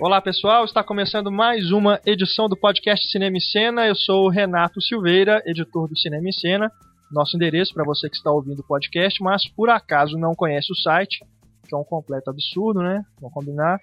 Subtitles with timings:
[0.00, 3.84] Olá pessoal, está começando mais uma edição do podcast Cinema e Cena.
[3.84, 6.70] Eu sou o Renato Silveira, editor do Cinema e Cena.
[7.10, 10.76] Nosso endereço para você que está ouvindo o podcast, mas por acaso não conhece o
[10.76, 11.18] site,
[11.68, 13.02] que é um completo absurdo, né?
[13.20, 13.80] Vamos combinar.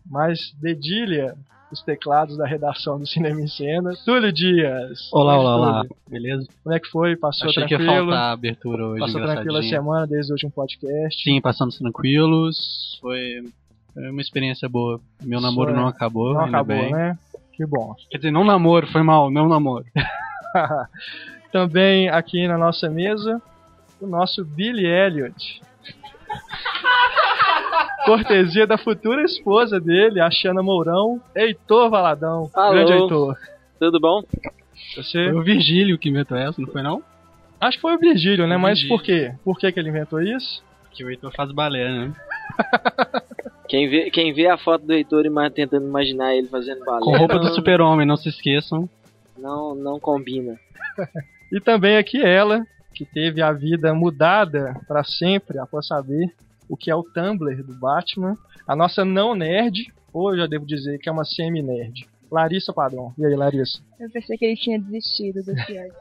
[0.10, 1.36] mas dedilha
[1.72, 5.08] os teclados da redação do Cinema em Cena, Túlio Dias.
[5.14, 5.86] Olá, olá, olá.
[6.10, 6.48] Beleza?
[6.64, 7.16] Como é que foi?
[7.16, 7.90] Passou Achei tranquilo?
[7.90, 11.22] que ia faltar a abertura hoje, Passou tranquilo a semana desde o último podcast?
[11.24, 12.98] Sim, passando tranquilos.
[13.00, 13.44] Foi,
[13.96, 15.00] uma experiência boa.
[15.22, 15.80] Meu namoro Foi.
[15.80, 16.92] não acabou, Não acabou, bem.
[16.92, 17.18] né?
[17.54, 17.94] Que bom.
[18.10, 19.86] Quer dizer, não namoro, foi mal, não namoro.
[21.52, 23.42] Também aqui na nossa mesa,
[24.00, 25.62] o nosso Billy Elliot.
[28.06, 32.50] Cortesia da futura esposa dele, a Xana Mourão, Heitor Valadão.
[32.54, 32.72] Alô.
[32.72, 33.38] Grande Heitor.
[33.80, 34.24] Tudo bom?
[34.96, 35.30] Você...
[35.30, 37.04] Foi o Virgílio que inventou essa, não foi não?
[37.60, 38.56] Acho que foi o Virgílio, né?
[38.56, 38.98] O Mas Virgílio.
[38.98, 39.34] por quê?
[39.44, 40.64] Por que, que ele inventou isso?
[40.92, 42.14] Que o Heitor faz balé, né?
[43.70, 47.02] Quem vê, quem vê a foto do Heitor e mais tentando imaginar ele fazendo balé
[47.02, 48.90] Com roupa do super-homem, não se esqueçam.
[49.38, 50.60] não, não combina.
[51.52, 56.34] E também aqui ela, que teve a vida mudada para sempre após saber
[56.68, 58.38] o que é o Tumblr do Batman.
[58.68, 62.08] A nossa não nerd, ou eu já devo dizer que é uma semi-nerd.
[62.32, 63.12] Larissa Padrão.
[63.18, 63.80] E aí, Larissa?
[64.00, 65.94] Eu pensei que ele tinha desistido do piada.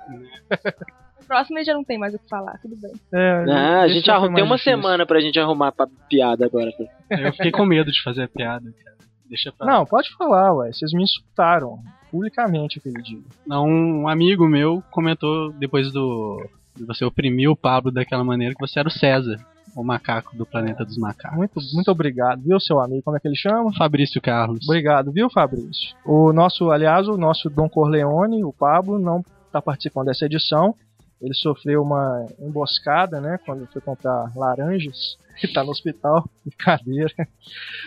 [1.20, 2.92] O próximo ele já não tem mais o que falar, tudo bem.
[3.12, 4.76] É, Ah, a esse gente arruma, tem uma difícil.
[4.78, 6.70] semana pra gente arrumar pra piada agora.
[7.10, 8.97] Eu fiquei com medo de fazer a piada, cara.
[9.28, 10.72] Deixa pra Não, pode falar, ué.
[10.72, 13.20] Vocês me insultaram publicamente aquele dia.
[13.48, 16.42] Um amigo meu comentou depois do
[16.78, 19.36] de você oprimir o Pablo daquela maneira que você era o César,
[19.74, 21.36] o macaco do planeta dos macacos.
[21.36, 23.02] Muito, muito obrigado, viu, seu amigo?
[23.02, 23.74] Como é que ele chama?
[23.74, 24.64] Fabrício Carlos.
[24.64, 25.94] Obrigado, viu, Fabrício?
[26.04, 30.75] O nosso, aliás, o nosso Dom Corleone, o Pablo, não está participando dessa edição.
[31.20, 35.19] Ele sofreu uma emboscada, né, quando foi comprar laranjas.
[35.42, 37.12] Ele tá no hospital, de cadeira.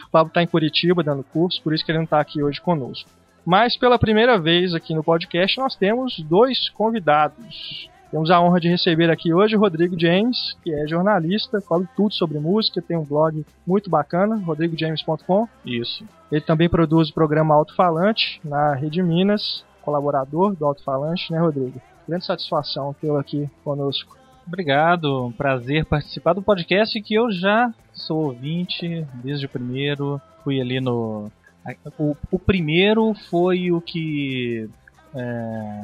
[0.08, 2.60] O Pablo tá em Curitiba dando curso, por isso que ele não tá aqui hoje
[2.60, 3.10] conosco.
[3.46, 7.90] Mas pela primeira vez aqui no podcast nós temos dois convidados.
[8.12, 12.14] Temos a honra de receber aqui hoje o Rodrigo James, que é jornalista, fala tudo
[12.14, 15.48] sobre música, tem um blog muito bacana, rodrigojames.com.
[15.66, 16.06] Isso.
[16.30, 21.40] Ele também produz o programa Alto Falante na Rede Minas, colaborador do Alto Falante, né,
[21.40, 21.82] Rodrigo?
[22.06, 24.18] Grande satisfação tê-lo aqui conosco.
[24.46, 30.20] Obrigado, um prazer participar do podcast que eu já sou ouvinte desde o primeiro.
[30.44, 31.32] Fui ali no.
[31.98, 34.68] O, o primeiro foi o que.
[35.14, 35.84] É,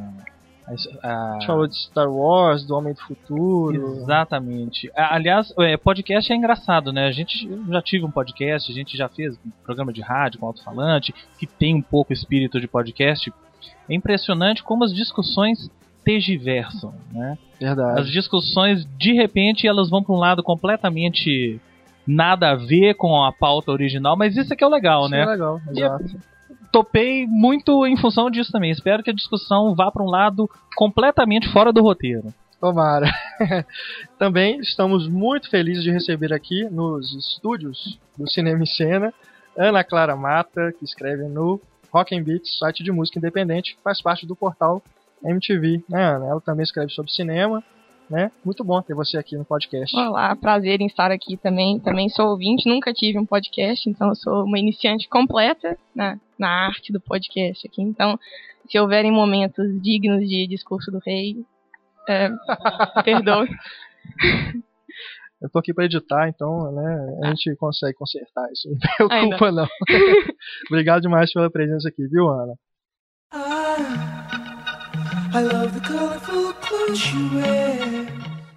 [0.67, 0.73] a-
[1.03, 3.97] a- gente falou de Star Wars, do Homem do Futuro.
[4.01, 4.91] Exatamente.
[4.95, 7.07] Aliás, é, podcast é engraçado, né?
[7.07, 10.47] A gente já tive um podcast, a gente já fez um programa de rádio com
[10.47, 13.31] alto-falante, que tem um pouco espírito de podcast.
[13.89, 15.69] É impressionante como as discussões
[16.03, 17.37] tergiversam, né?
[17.59, 18.01] Verdade.
[18.01, 21.59] As discussões, de repente, elas vão para um lado completamente
[22.07, 25.11] nada a ver com a pauta original, mas isso é que é o legal, Isso
[25.11, 25.21] né?
[25.21, 26.05] é legal, exato.
[26.71, 28.71] Topei muito em função disso também.
[28.71, 32.33] Espero que a discussão vá para um lado completamente fora do roteiro.
[32.59, 33.07] Tomara.
[34.17, 39.13] Também estamos muito felizes de receber aqui nos estúdios do Cinema e Cena
[39.57, 41.59] Ana Clara Mata, que escreve no
[41.91, 44.83] Rock and Beats, site de música independente, faz parte do portal
[45.23, 46.27] MTV, né, Ana?
[46.27, 47.63] Ela também escreve sobre cinema,
[48.09, 48.31] né?
[48.43, 49.95] Muito bom ter você aqui no podcast.
[49.95, 51.79] Olá, prazer em estar aqui também.
[51.79, 56.49] Também sou ouvinte, nunca tive um podcast, então eu sou uma iniciante completa na, na
[56.67, 57.81] arte do podcast aqui.
[57.81, 58.17] Então,
[58.69, 61.35] se houverem momentos dignos de discurso do rei,
[62.07, 62.29] é,
[63.03, 63.49] perdoe.
[65.41, 68.69] Eu tô aqui para editar, então, né, a gente consegue consertar isso.
[68.99, 69.61] Não preocupa, Ainda.
[69.61, 69.67] não.
[70.71, 72.53] Obrigado demais pela presença aqui, viu, Ana?
[75.33, 77.96] I love the colorful clothes you wear.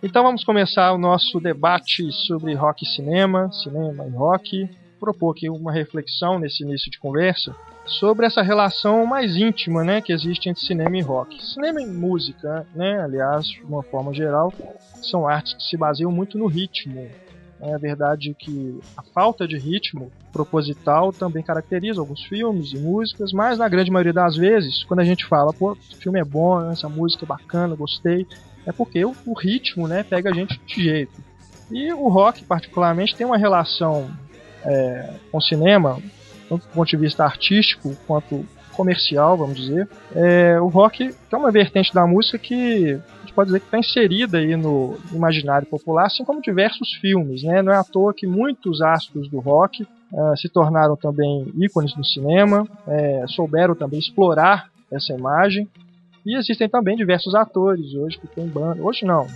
[0.02, 4.70] Então vamos começar o nosso debate sobre rock e cinema, cinema e rock.
[4.98, 7.54] Propor aqui uma reflexão nesse início de conversa
[7.84, 11.44] sobre essa relação mais íntima, né, que existe entre cinema e rock.
[11.44, 14.50] Cinema e música, né, aliás, de uma forma geral,
[15.02, 17.06] são artes que se baseiam muito no ritmo.
[17.60, 23.58] É verdade que a falta de ritmo proposital também caracteriza alguns filmes e músicas, mas
[23.58, 26.88] na grande maioria das vezes, quando a gente fala, pô, esse filme é bom, essa
[26.88, 28.26] música é bacana, gostei,
[28.66, 31.12] é porque o, o ritmo, né, pega a gente de jeito.
[31.70, 34.10] E o rock, particularmente, tem uma relação
[34.64, 35.98] é, com o cinema,
[36.48, 38.44] tanto do ponto de vista artístico quanto
[38.80, 39.88] comercial, vamos dizer.
[40.14, 43.78] É, o rock é uma vertente da música que a gente pode dizer que está
[43.78, 47.42] inserida aí no imaginário popular, assim como diversos filmes.
[47.42, 47.62] Né?
[47.62, 52.04] Não é à toa que muitos astros do rock uh, se tornaram também ícones no
[52.04, 55.68] cinema, é, souberam também explorar essa imagem.
[56.24, 58.82] E existem também diversos atores hoje que têm banda.
[58.82, 59.26] Hoje não,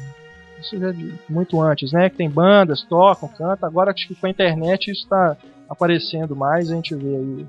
[0.60, 2.08] isso já é de muito antes, né?
[2.10, 3.68] Que tem bandas, tocam, cantam.
[3.68, 5.36] Agora acho que com a internet isso está
[5.68, 6.70] aparecendo mais.
[6.70, 7.46] A gente vê aí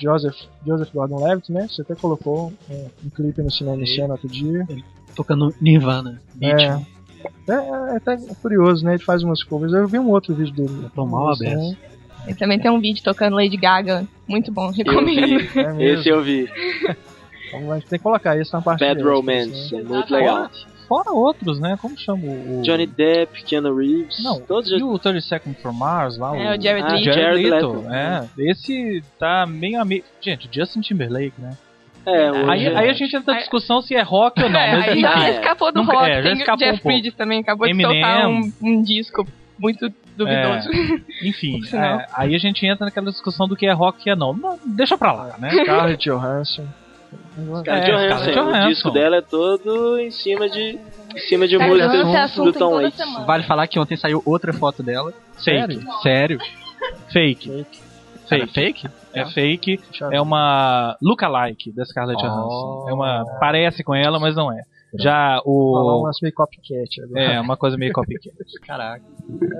[0.00, 0.36] Joseph,
[0.66, 1.66] Joseph Gordon-Levitt, né?
[1.68, 4.66] Você até colocou um, um clipe no cinema esse ano outro dia.
[5.16, 6.20] Tocando Nirvana.
[6.34, 6.60] Beat.
[6.60, 6.98] É.
[7.48, 8.94] É, é até curioso, né?
[8.94, 9.72] Ele faz umas covers.
[9.72, 10.88] Eu vi um outro vídeo dele.
[10.94, 11.52] Tom mal Né?
[11.52, 11.78] aberto.
[12.26, 15.38] Ele também tem um vídeo tocando Lady Gaga, muito bom, Eu recomendo.
[15.38, 15.58] vi.
[15.58, 15.84] É.
[15.94, 16.46] Esse eu vi.
[17.48, 19.74] Então, a gente tem que colocar isso na parte Bad dele, Romance.
[19.76, 20.50] É muito legal.
[20.88, 21.76] Fora outros, né?
[21.82, 22.62] Como chama o.
[22.62, 24.22] Johnny Depp, Keanu Reeves.
[24.24, 26.34] Não, todos e o 30 Seconds from Mars lá?
[26.34, 27.04] É, o Jared Ah, Leto.
[27.04, 27.72] Jared Leto.
[27.72, 27.92] Leto.
[27.92, 30.04] É, esse tá meio amigo.
[30.20, 31.50] Gente, Justin Timberlake, né?
[32.06, 32.74] É, Aí, é.
[32.78, 34.90] aí a gente entra na Aí- discussão se é rock ou não, É, mas aí
[34.92, 35.00] enfim.
[35.02, 35.30] já é.
[35.34, 36.88] escapou do rock, é, já tem o escapou Jeff um pouco.
[36.88, 37.92] Bridges também, acabou de Eminem.
[38.02, 39.26] soltar um, um disco
[39.58, 40.70] muito duvidoso.
[41.22, 42.00] Enfim, Por sinal.
[42.00, 44.32] é, aí a gente entra naquela discussão do que é rock e que é não.
[44.32, 45.50] não deixa pra lá, né?
[45.50, 46.66] Scarlett Johansson.
[47.60, 48.30] Scarlett É, Johansson.
[48.30, 48.68] Scarlett O Johansson.
[48.68, 50.78] disco dela é todo em cima de,
[51.14, 52.98] em cima de músicas Johansson é do Tom Waits.
[53.26, 55.12] Vale falar que ontem saiu outra foto dela.
[55.44, 55.80] Fake.
[56.02, 56.38] Sério?
[57.12, 57.48] Fake.
[57.50, 57.80] Fake.
[58.28, 58.52] Fake.
[58.52, 58.88] fake?
[59.14, 59.76] É fake.
[59.78, 62.26] Deixa eu É uma lookalike da Scarlett Oh.
[62.28, 62.86] Johansson.
[62.90, 63.24] É uma.
[63.40, 64.62] Parece com ela, mas não é.
[64.98, 66.00] Já falar o.
[66.00, 67.20] umas meio copycat agora.
[67.22, 68.34] É, uma coisa meio copycat.
[68.66, 69.02] Caraca.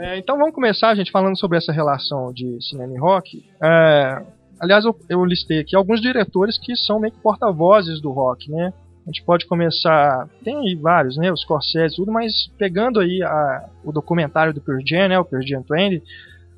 [0.00, 3.44] É, então vamos começar, gente, falando sobre essa relação de cinema e rock.
[3.62, 4.22] É,
[4.60, 8.72] aliás, eu, eu listei aqui alguns diretores que são meio que porta-vozes do rock, né?
[9.06, 11.32] A gente pode começar, tem aí vários, né?
[11.32, 15.18] Os Scorsese, tudo, mas pegando aí a- o documentário do Pearl Jam, né?
[15.18, 16.02] O Pearl Jam 20,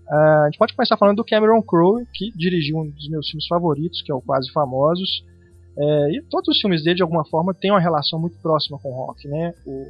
[0.08, 3.46] ah, a gente pode começar falando do Cameron Crowe, que dirigiu um dos meus filmes
[3.46, 5.24] favoritos, que é o Quase Famosos.
[5.78, 8.90] É, e todos os filmes dele, de alguma forma, têm uma relação muito próxima com
[8.90, 9.54] o rock, né?
[9.64, 9.84] O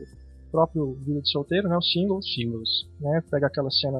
[0.52, 1.78] próprio Vida de Solteiro, né?
[1.78, 2.68] Os singles, singles,
[3.00, 3.22] né?
[3.30, 3.98] Pega aquela cena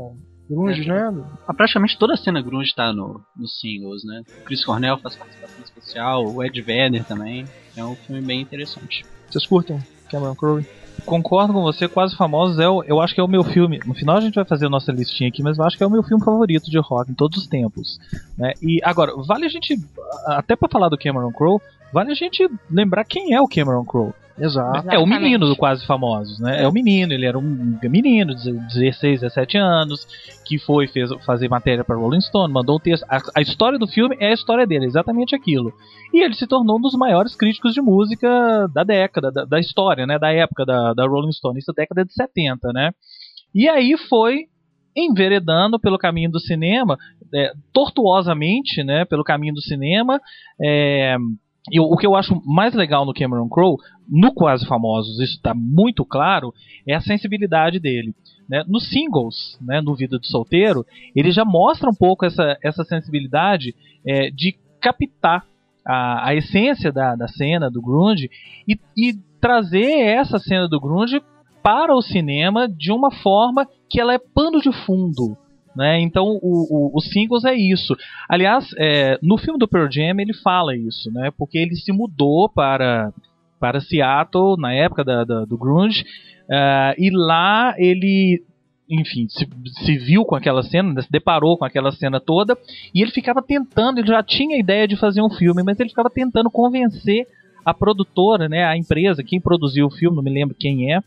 [0.51, 1.13] grunge, né?
[1.47, 4.23] Ah, praticamente toda a cena grunge tá no, nos singles, né?
[4.41, 7.47] O Chris Cornell faz participação especial, o Ed Vedder também.
[7.77, 9.05] É um filme bem interessante.
[9.31, 9.79] Vocês curtem
[10.11, 10.67] Cameron Crowe?
[11.07, 13.81] Concordo com você, Quase Famosos é o, eu acho que é o meu filme.
[13.87, 15.87] No final a gente vai fazer a nossa listinha aqui, mas eu acho que é
[15.87, 17.99] o meu filme favorito de rock em todos os tempos.
[18.37, 18.53] Né?
[18.61, 19.79] E agora, vale a gente,
[20.27, 21.61] até pra falar do Cameron Crowe,
[21.93, 24.13] vale a gente lembrar quem é o Cameron Crowe.
[24.41, 24.91] Exato.
[24.91, 26.63] É o menino do Quase Famosos, né?
[26.63, 30.07] É o menino, ele era um menino de 16, 17 anos,
[30.47, 33.05] que foi fez, fazer matéria para Rolling Stone, mandou um texto.
[33.05, 35.73] A, a história do filme é a história dele, exatamente aquilo.
[36.13, 40.07] E ele se tornou um dos maiores críticos de música da década, da, da história,
[40.07, 40.19] né?
[40.19, 42.93] Da época da, da Rolling Stone, isso é década de 70, né?
[43.55, 44.47] E aí foi
[44.97, 46.97] enveredando pelo caminho do cinema,
[47.35, 49.05] é, tortuosamente, né?
[49.05, 50.19] Pelo caminho do cinema.
[50.61, 51.17] É,
[51.69, 53.77] e o, que eu acho mais legal no Cameron Crowe,
[54.09, 56.55] no Quase Famosos, isso está muito claro,
[56.87, 58.15] é a sensibilidade dele.
[58.49, 58.65] Né?
[58.67, 63.75] Nos singles, né, no Vida de Solteiro, ele já mostra um pouco essa, essa sensibilidade
[64.07, 65.45] é, de captar
[65.87, 68.31] a, a essência da, da cena do grunge
[68.67, 71.23] e, e trazer essa cena do grunge
[71.63, 75.37] para o cinema de uma forma que ela é pano de fundo.
[75.81, 75.99] Né?
[76.03, 77.97] Então o, o, os singles é isso.
[78.29, 81.31] Aliás, é, no filme do Pearl Jam ele fala isso, né?
[81.39, 83.11] porque ele se mudou para,
[83.59, 86.05] para Seattle na época da, da- do grunge
[86.51, 88.43] ah, e lá ele
[88.91, 89.49] enfim, se,
[89.87, 92.59] se viu com aquela cena, né, se deparou com aquela cena toda,
[92.95, 95.91] e ele ficava tentando, ele já tinha a ideia de fazer um filme, mas ele
[95.91, 97.25] ficava tentando convencer
[97.65, 101.01] a produtora, né, a empresa, quem produziu o filme, não me lembro quem é,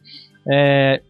[0.49, 1.01] é,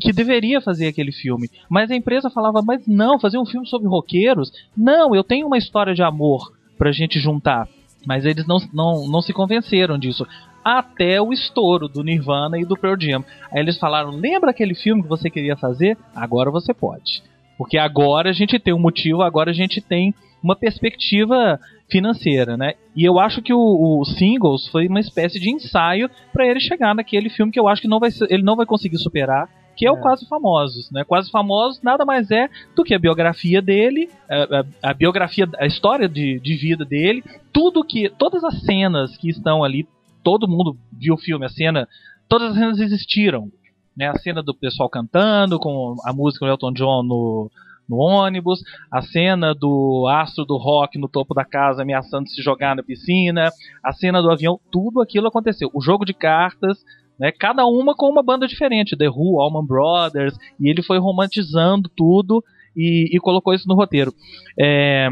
[0.00, 1.50] que deveria fazer aquele filme.
[1.68, 4.52] Mas a empresa falava, mas não, fazer um filme sobre roqueiros?
[4.76, 7.68] Não, eu tenho uma história de amor pra gente juntar.
[8.06, 10.26] Mas eles não, não, não se convenceram disso.
[10.64, 13.24] Até o estouro do Nirvana e do Pearl Jam.
[13.50, 15.96] Aí eles falaram, lembra aquele filme que você queria fazer?
[16.14, 17.22] Agora você pode.
[17.56, 21.58] Porque agora a gente tem um motivo, agora a gente tem uma perspectiva
[21.88, 22.74] financeira, né?
[22.94, 26.94] E eu acho que o, o Singles foi uma espécie de ensaio para ele chegar
[26.94, 29.90] naquele filme que eu acho que não vai ele não vai conseguir superar, que é,
[29.92, 30.00] o É.
[30.00, 31.04] Quase Famosos, né?
[31.04, 35.66] Quase Famosos nada mais é do que a biografia dele, a, a- a biografia, a
[35.66, 39.86] história de, de vida dele, tudo que, todas as cenas que estão ali,
[40.22, 41.88] todo mundo viu o filme, a cena,
[42.28, 43.50] todas as cenas existiram.
[43.96, 44.08] Né?
[44.08, 47.48] A cena do pessoal cantando, com a música do Elton John no,
[47.88, 52.74] no ônibus, a cena do astro do rock no topo da casa ameaçando se jogar
[52.74, 53.50] na piscina,
[53.84, 55.70] a cena do avião, tudo aquilo aconteceu.
[55.72, 56.78] O jogo de cartas,
[57.18, 61.90] né, cada uma com uma banda diferente, The Who, Allman Brothers, e ele foi romantizando
[61.96, 62.42] tudo
[62.76, 64.12] e, e colocou isso no roteiro.
[64.58, 65.08] É,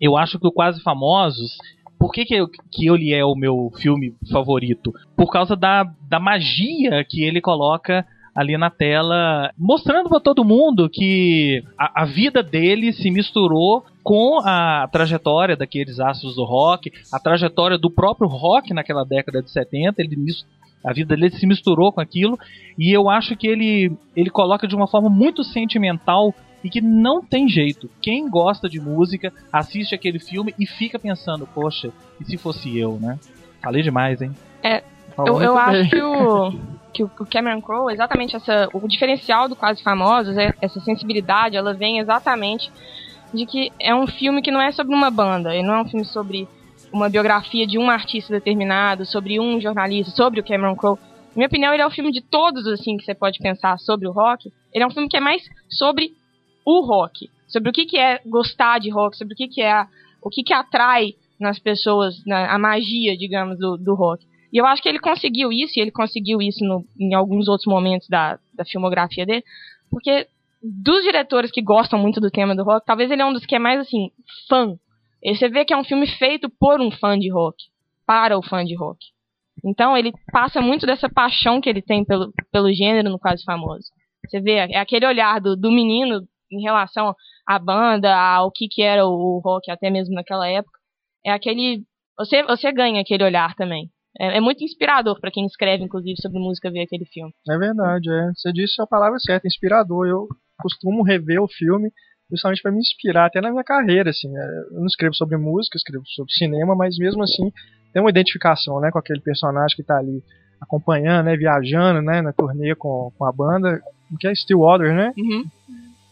[0.00, 1.56] eu acho que o Quase Famosos
[1.98, 4.90] por que, que, eu- que ele é o meu filme favorito?
[5.14, 10.88] Por causa da, da magia que ele coloca ali na tela, mostrando para todo mundo
[10.88, 17.18] que a, a vida dele se misturou com a trajetória daqueles astros do rock, a
[17.20, 20.16] trajetória do próprio rock naquela década de 70, ele
[20.84, 22.38] a vida dele se misturou com aquilo,
[22.78, 27.22] e eu acho que ele, ele coloca de uma forma muito sentimental e que não
[27.22, 27.90] tem jeito.
[28.00, 32.98] Quem gosta de música assiste aquele filme e fica pensando, poxa, e se fosse eu,
[33.00, 33.18] né?
[33.62, 34.34] Falei demais, hein?
[35.14, 35.90] Falou Eu, eu acho
[36.92, 40.80] que o, que o Cameron Crowe, exatamente essa, o diferencial do Quase Famosos, é, essa
[40.80, 42.70] sensibilidade, ela vem exatamente
[43.32, 45.88] de que é um filme que não é sobre uma banda, ele não é um
[45.88, 46.48] filme sobre
[46.92, 50.98] uma biografia de um artista determinado, sobre um jornalista, sobre o Cameron Crowe.
[50.98, 54.08] Na minha opinião, ele é o filme de todos assim que você pode pensar sobre
[54.08, 54.50] o rock.
[54.72, 56.12] Ele é um filme que é mais sobre
[56.64, 59.86] o rock, sobre o que, que é gostar de rock, sobre o que, que é
[60.22, 64.24] o que, que atrai nas pessoas, na, a magia, digamos, do, do rock.
[64.52, 67.66] E eu acho que ele conseguiu isso, e ele conseguiu isso no- em alguns outros
[67.66, 69.44] momentos da, da filmografia dele,
[69.90, 70.26] porque
[70.62, 73.54] dos diretores que gostam muito do tema do rock, talvez ele é um dos que
[73.54, 74.10] é mais, assim,
[74.48, 74.74] fã.
[75.22, 77.56] E você vê que é um filme feito por um fã de rock,
[78.06, 78.98] para o fã de rock.
[79.64, 83.90] Então ele passa muito dessa paixão que ele tem pelo, pelo gênero no Quase Famoso.
[84.26, 87.14] Você vê, é aquele olhar do, do menino em relação
[87.46, 90.78] à banda, ao que, que era o, o rock até mesmo naquela época.
[91.24, 91.84] É aquele.
[92.18, 93.90] Você, você ganha aquele olhar também.
[94.18, 97.32] É, é muito inspirador para quem escreve, inclusive, sobre música ver aquele filme.
[97.48, 98.32] É verdade, é.
[98.34, 100.06] Você disse a palavra certa, inspirador.
[100.06, 100.26] Eu
[100.60, 101.90] costumo rever o filme
[102.30, 104.28] justamente para me inspirar até na minha carreira, assim.
[104.36, 107.52] É, Eu não escrevo sobre música, escrevo sobre cinema, mas mesmo assim
[107.92, 110.22] tem uma identificação, né, com aquele personagem que tá ali
[110.60, 113.82] acompanhando, né, viajando, né, na turnê com, com a banda,
[114.18, 115.12] que é Stillwater, né?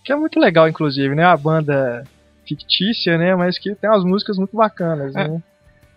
[0.05, 1.25] Que é muito legal, inclusive, né?
[1.25, 2.03] A banda
[2.47, 3.35] fictícia, né?
[3.35, 5.43] Mas que tem umas músicas muito bacanas, né?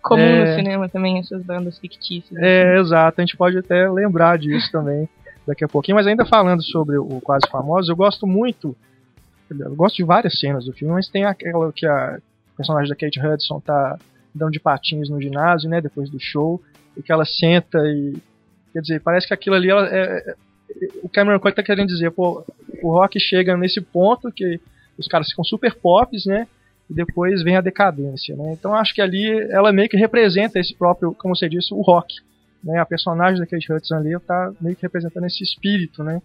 [0.01, 0.49] Comum É.
[0.49, 2.37] no cinema também, essas bandas fictícias.
[2.41, 3.21] É, exato.
[3.21, 5.07] A gente pode até lembrar disso também
[5.47, 5.95] daqui a pouquinho.
[5.95, 8.75] Mas ainda falando sobre o Quase Famosos, eu gosto muito.
[9.59, 12.19] Eu gosto de várias cenas do filme, mas tem aquela que a
[12.55, 13.97] personagem da Kate Hudson tá
[14.33, 15.81] dando de patins no ginásio, né?
[15.81, 16.61] Depois do show.
[16.95, 18.15] E que ela senta e.
[18.73, 20.35] Quer dizer, parece que aquilo ali ela, é, é-
[21.03, 22.45] o Cameron Crowe tá querendo dizer, pô,
[22.81, 24.59] o rock chega nesse ponto que
[24.97, 26.47] os caras ficam super pops, né?
[26.89, 28.53] E depois vem a decadência, né?
[28.53, 32.15] Então acho que ali ela meio que representa esse próprio, como você disse, o rock.
[32.63, 32.79] Né?
[32.79, 36.21] A personagem da Kate Hudson ali tá meio que representando esse espírito, né?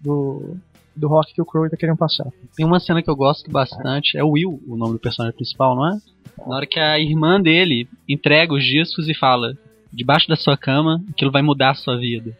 [0.00, 0.56] Do,
[0.96, 2.26] do rock que o Crowe tá querendo passar.
[2.56, 5.76] Tem uma cena que eu gosto bastante, é o Will, o nome do personagem principal,
[5.76, 5.98] não é?
[6.46, 9.56] Na hora que a irmã dele entrega os discos e fala:
[9.92, 12.36] debaixo da sua cama, aquilo vai mudar a sua vida.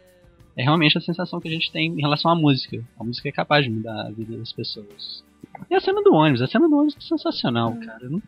[0.55, 2.83] É realmente a sensação que a gente tem em relação à música.
[2.99, 5.23] A música é capaz de mudar a vida das pessoas.
[5.69, 8.09] E a cena do ônibus, a cena do ônibus é sensacional, cara.
[8.09, 8.21] Não-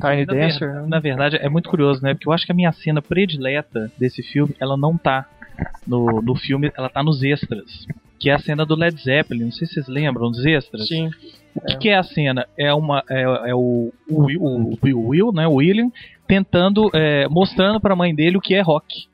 [0.00, 0.86] Tiny Na, Dancer, ver- né?
[0.88, 2.14] na verdade, é muito curioso, né?
[2.14, 5.28] Porque eu acho que a minha cena predileta desse filme, ela não tá
[5.86, 7.86] no, no filme, ela tá nos extras.
[8.18, 9.44] Que é a cena do Led Zeppelin.
[9.44, 10.88] Não sei se vocês lembram dos extras.
[10.88, 11.10] Sim.
[11.54, 12.46] O que, que é a cena?
[12.58, 15.90] É uma é, é o, o, Will, o, o Will, né, o William,
[16.26, 19.06] tentando é, mostrando para a mãe dele o que é rock.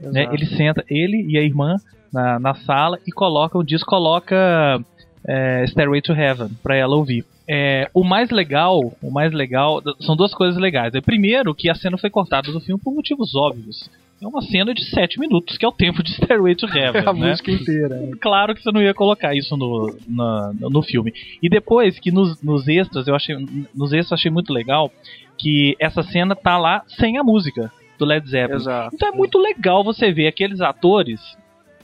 [0.00, 0.28] Né?
[0.32, 1.76] Ele senta ele e a irmã
[2.12, 4.80] na, na sala e coloca o disco, coloca
[5.26, 7.24] é, Stairway to Heaven para ela ouvir.
[7.46, 10.94] É, o mais legal, o mais legal, são duas coisas legais.
[10.94, 13.88] É, primeiro, que a cena foi cortada do filme por motivos óbvios.
[14.22, 17.02] É uma cena de 7 minutos, que é o tempo de Stairway to Heaven.
[17.06, 17.30] a né?
[17.30, 17.96] música inteira.
[17.96, 18.12] né?
[18.20, 21.12] claro que você não ia colocar isso no, na- no filme.
[21.42, 23.36] E depois que nos, nos extras, eu achei.
[23.74, 24.90] Nos extras eu achei muito legal
[25.36, 28.60] que essa cena tá lá sem a música do Led Zeppelin.
[28.60, 28.94] Exato.
[28.94, 31.20] Então é muito legal você ver aqueles atores,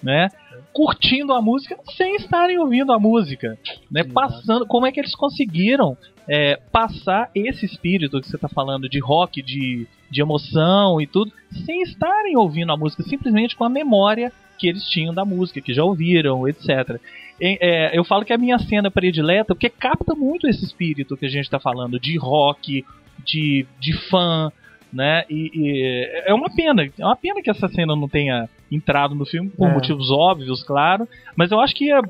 [0.03, 0.29] né?
[0.73, 3.59] Curtindo a música sem estarem ouvindo a música,
[3.91, 4.05] né?
[4.05, 5.97] Passando, como é que eles conseguiram
[6.29, 11.33] é, passar esse espírito que você tá falando de rock, de, de emoção e tudo,
[11.67, 15.75] sem estarem ouvindo a música, simplesmente com a memória que eles tinham da música, que
[15.75, 17.01] já ouviram, etc.
[17.41, 21.17] E, é, eu falo que é a minha cena predileta porque capta muito esse espírito
[21.17, 22.85] que a gente tá falando de rock,
[23.25, 24.53] de, de fã,
[24.93, 25.25] né?
[25.31, 29.25] E, e é uma pena, é uma pena que essa cena não tenha entrado no
[29.27, 29.73] filme por É.
[29.73, 32.01] motivos óbvios, claro, mas eu acho que ia,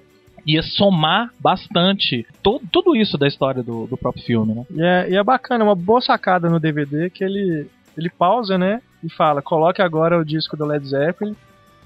[0.46, 4.64] ia somar bastante to, tudo isso da história do, do próprio filme, né?
[4.70, 8.56] E é, e é bacana, é uma boa sacada no DVD que ele, ele pausa,
[8.58, 8.80] né?
[9.02, 11.34] E fala, coloque agora o disco do Led Zeppelin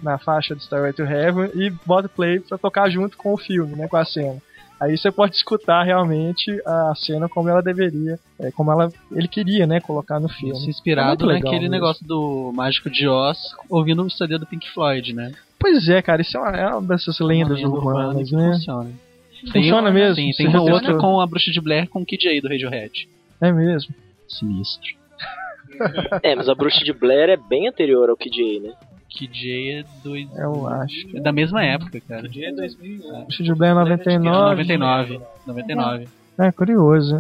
[0.03, 3.77] na faixa do Starway to Heaven e bota play pra tocar junto com o filme,
[3.77, 4.39] né, com a cena.
[4.81, 9.67] Aí você pode escutar realmente a cena como ela deveria, é, como ela, ele queria,
[9.67, 10.55] né, colocar no filme.
[10.55, 11.71] Isso É inspirado legal naquele mesmo.
[11.73, 13.39] negócio do Mágico de Oz,
[13.71, 15.33] ouvindo o CD do Pink Floyd, né?
[15.59, 18.37] Pois é, cara, isso é uma, é uma dessas lendas Uma lenda urbana urbanas, que
[18.37, 18.53] né?
[18.53, 18.91] Funciona.
[19.53, 20.17] Funciona mesmo?
[20.17, 20.99] Sim, tem uma outra testou?
[20.99, 23.09] com a Bruxa de Blair com o Kid A do Radiohead.
[23.41, 23.95] É mesmo.
[24.29, 24.91] Sinistro.
[26.23, 28.75] É, mas a Bruxa de Blair é bem anterior ao Kid A, né?
[29.21, 31.17] A é, dois, Eu acho.
[31.17, 32.29] é da mesma época, cara.
[32.29, 33.31] Dia 2001.
[33.31, 34.51] Steve Blair 99.
[34.51, 35.21] 99.
[35.47, 36.09] 99.
[36.39, 37.17] É curioso.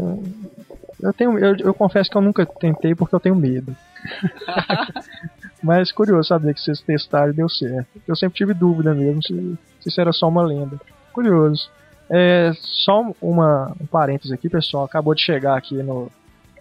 [1.00, 3.76] Eu tenho, eu, eu confesso que eu nunca tentei porque eu tenho medo.
[5.62, 7.88] Mas curioso saber que vocês testaram e deu certo.
[8.06, 10.80] Eu sempre tive dúvida mesmo se, se isso era só uma lenda.
[11.12, 11.70] Curioso.
[12.10, 14.84] É, só uma, um parênteses aqui, pessoal.
[14.84, 16.10] Acabou de chegar aqui no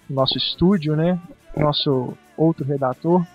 [0.10, 1.20] nosso estúdio, né?
[1.58, 3.26] Nosso outro redator,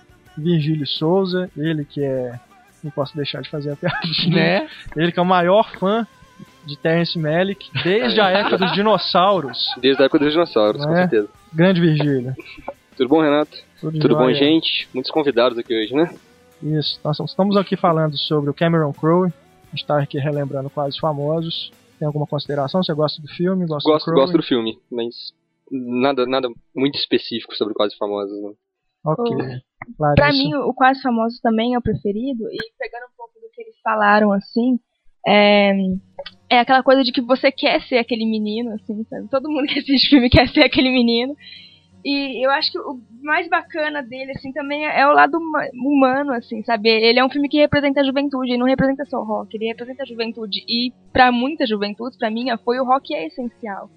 [0.40, 1.50] Virgílio Souza.
[1.56, 2.38] Ele que é.
[2.82, 4.34] Não posso deixar de fazer a piadinha.
[4.60, 4.68] Né?
[4.96, 6.06] Ele que é o maior fã
[6.64, 9.58] de Terence Malick desde a época dos dinossauros.
[9.80, 10.96] Desde a época dos dinossauros, com É.
[11.08, 11.28] certeza.
[11.52, 12.34] Grande Virgílio.
[12.96, 13.56] Tudo bom, Renato?
[13.80, 14.88] Tudo, Tudo bom, gente?
[14.92, 16.14] Muitos convidados aqui hoje, né?
[16.62, 17.00] Isso.
[17.04, 19.28] Nós estamos aqui falando sobre o Cameron Crowe.
[19.28, 21.70] A gente está aqui relembrando quais famosos.
[21.98, 22.82] Tem alguma consideração?
[22.82, 23.66] Você gosta do filme?
[23.66, 24.20] Gosta Gosto, do Crowe?
[24.26, 25.32] gosto do filme, mas
[25.70, 28.50] nada, nada muito específico sobre Quase Famosos, né?
[29.04, 29.36] Ok.
[29.96, 30.32] Pra Larissa.
[30.32, 32.44] mim, o Quase Famosos também é o preferido.
[32.50, 34.78] E pegando um pouco do que eles falaram, assim,
[35.26, 35.72] é,
[36.50, 39.28] é aquela coisa de que você quer ser aquele menino, assim, sabe?
[39.28, 41.34] Todo mundo que assiste filme quer ser aquele menino.
[42.04, 46.32] E eu acho que o mais bacana dele, assim, também é o lado huma- humano,
[46.32, 46.88] assim, sabe?
[46.88, 49.66] Ele é um filme que representa a juventude, ele não representa só o rock, ele
[49.66, 50.64] representa a juventude.
[50.68, 53.90] E pra muitas juventudes, pra mim, foi o rock é essencial.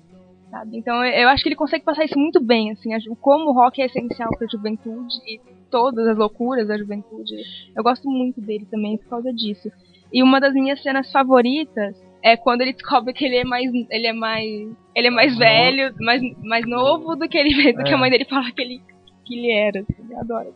[0.51, 0.77] Sabe?
[0.77, 3.81] Então eu- acho que ele consegue passar isso muito bem, assim, a como o rock
[3.81, 5.39] é essencial pra juventude e
[5.72, 7.34] todas as loucuras da juventude.
[7.75, 9.72] Eu gosto muito dele também por causa disso.
[10.12, 14.07] E uma das minhas cenas favoritas é quando ele descobre que ele é mais ele
[14.07, 14.46] é mais
[14.94, 17.94] ele é mais velho, mais, mais novo do que ele do que É.
[17.94, 18.81] a mãe dele fala que ele
[19.24, 19.79] que ele era.
[19.79, 20.53] assim, Eu adoro.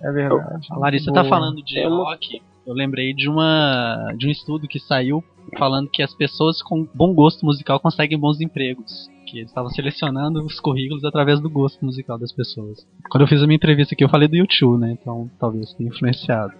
[0.00, 0.66] É verdade.
[0.70, 1.22] A Larissa Boa.
[1.22, 2.40] tá falando de É rock.
[2.66, 5.22] Eu lembrei de uma de um estudo que saiu
[5.58, 9.08] falando que as pessoas com bom gosto musical conseguem bons empregos.
[9.26, 12.86] Que eles estavam selecionando os currículos através do gosto musical das pessoas.
[13.10, 14.96] Quando eu fiz a minha entrevista aqui, eu falei do YouTube, né?
[14.98, 16.52] Então talvez tenha influenciado.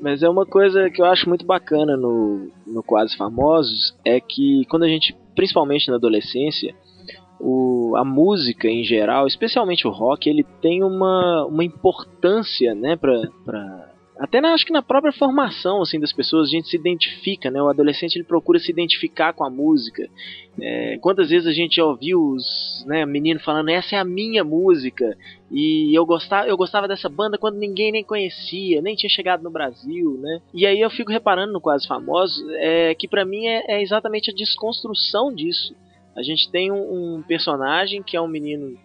[0.00, 4.64] Mas é uma coisa que eu acho muito bacana no, no Quase Famosos, é que
[4.68, 6.74] quando a gente, principalmente na adolescência,
[7.40, 13.20] o, a música em geral, especialmente o rock, ele tem uma, uma importância, né, pra,
[13.44, 17.50] pra, até na, acho que na própria formação assim das pessoas a gente se identifica,
[17.50, 17.60] né?
[17.62, 20.08] O adolescente ele procura se identificar com a música.
[20.58, 25.16] É, quantas vezes a gente ouviu os né, menino falando essa é a minha música
[25.50, 29.50] e eu gostava, eu gostava dessa banda quando ninguém nem conhecia, nem tinha chegado no
[29.50, 30.40] Brasil, né?
[30.54, 34.30] E aí eu fico reparando no Quase Famosos é, que pra mim é, é exatamente
[34.30, 35.74] a desconstrução disso.
[36.16, 38.78] A gente tem um, um personagem que é um menino,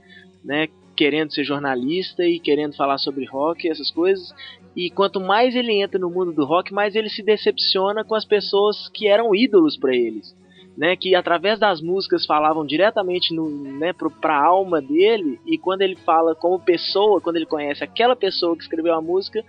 [0.44, 4.34] né, querendo ser jornalista e querendo falar sobre rock e essas coisas.
[4.76, 8.26] E quanto mais ele entra no mundo do rock, mais ele se decepciona com as
[8.26, 10.40] pessoas que eram ídolos pra eles.
[10.78, 15.82] Né, que através das músicas falavam diretamente no, né, pro, pra alma dele, e quando
[15.82, 19.44] ele fala como pessoa, quando ele conhece aquela pessoa que escreveu a música,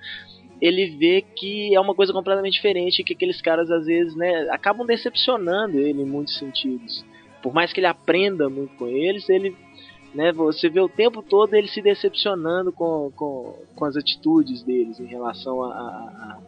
[0.61, 4.85] ele vê que é uma coisa completamente diferente, que aqueles caras às vezes né, acabam
[4.85, 7.05] decepcionando ele em muitos sentidos.
[7.43, 9.57] Por mais que ele aprenda muito com eles, ele
[10.15, 15.01] né, você vê o tempo todo ele se decepcionando com, com, com as atitudes deles
[15.01, 16.39] em relação a, a, a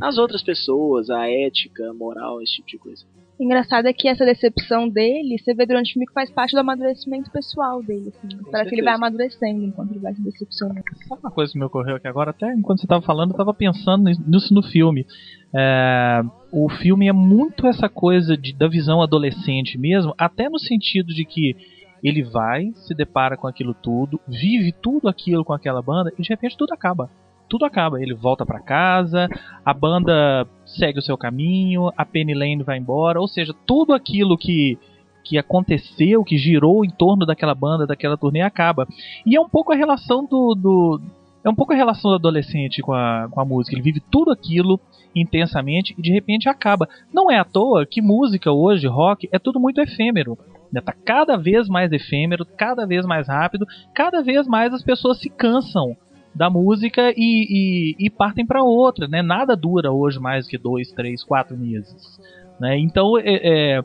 [0.00, 3.04] as outras pessoas, a ética, a moral, esse tipo de coisa.
[3.38, 6.52] O engraçado é que essa decepção dele, você vê durante o filme que faz parte
[6.52, 8.08] do amadurecimento pessoal dele.
[8.08, 8.36] Assim.
[8.50, 8.84] Parece que ele certeza.
[8.84, 10.82] vai amadurecendo enquanto ele vai se decepcionando.
[11.08, 12.30] Sabe uma coisa que me ocorreu aqui agora?
[12.30, 15.06] Até enquanto você estava falando, eu estava pensando nisso no filme.
[15.54, 21.14] É, o filme é muito essa coisa de, da visão adolescente mesmo, até no sentido
[21.14, 21.56] de que
[22.02, 26.28] ele vai, se depara com aquilo tudo, vive tudo aquilo com aquela banda e de
[26.28, 27.10] repente tudo acaba.
[27.48, 28.00] Tudo acaba.
[28.00, 29.28] Ele volta para casa,
[29.64, 34.36] a banda segue o seu caminho, a Penny Lane vai embora, ou seja, tudo aquilo
[34.36, 34.78] que
[35.24, 38.88] que aconteceu, que girou em torno daquela banda, daquela turnê acaba.
[39.26, 41.00] E é um pouco a relação do, do
[41.44, 43.74] é um pouco a relação do adolescente com a, com a música.
[43.74, 44.80] Ele vive tudo aquilo
[45.14, 46.88] intensamente e de repente acaba.
[47.12, 50.36] Não é à toa que música hoje, rock, é tudo muito efêmero.
[50.72, 50.80] Né?
[50.80, 55.28] Tá cada vez mais efêmero, cada vez mais rápido, cada vez mais as pessoas se
[55.28, 55.96] cansam
[56.34, 59.22] da música e, e, e partem para outra, né?
[59.22, 62.20] Nada dura hoje mais que dois, três, quatro meses,
[62.60, 62.78] né?
[62.78, 63.84] Então, é, é,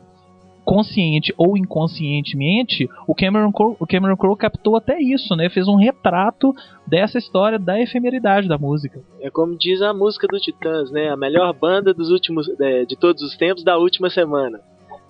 [0.64, 5.48] consciente ou inconscientemente, o Cameron Crowe, o Cameron Crowe captou até isso, né?
[5.50, 6.54] Fez um retrato
[6.86, 9.00] dessa história da efemeridade da música.
[9.20, 11.10] É como diz a música do Titãs, né?
[11.10, 14.60] A melhor banda dos últimos, é, de todos os tempos da última semana.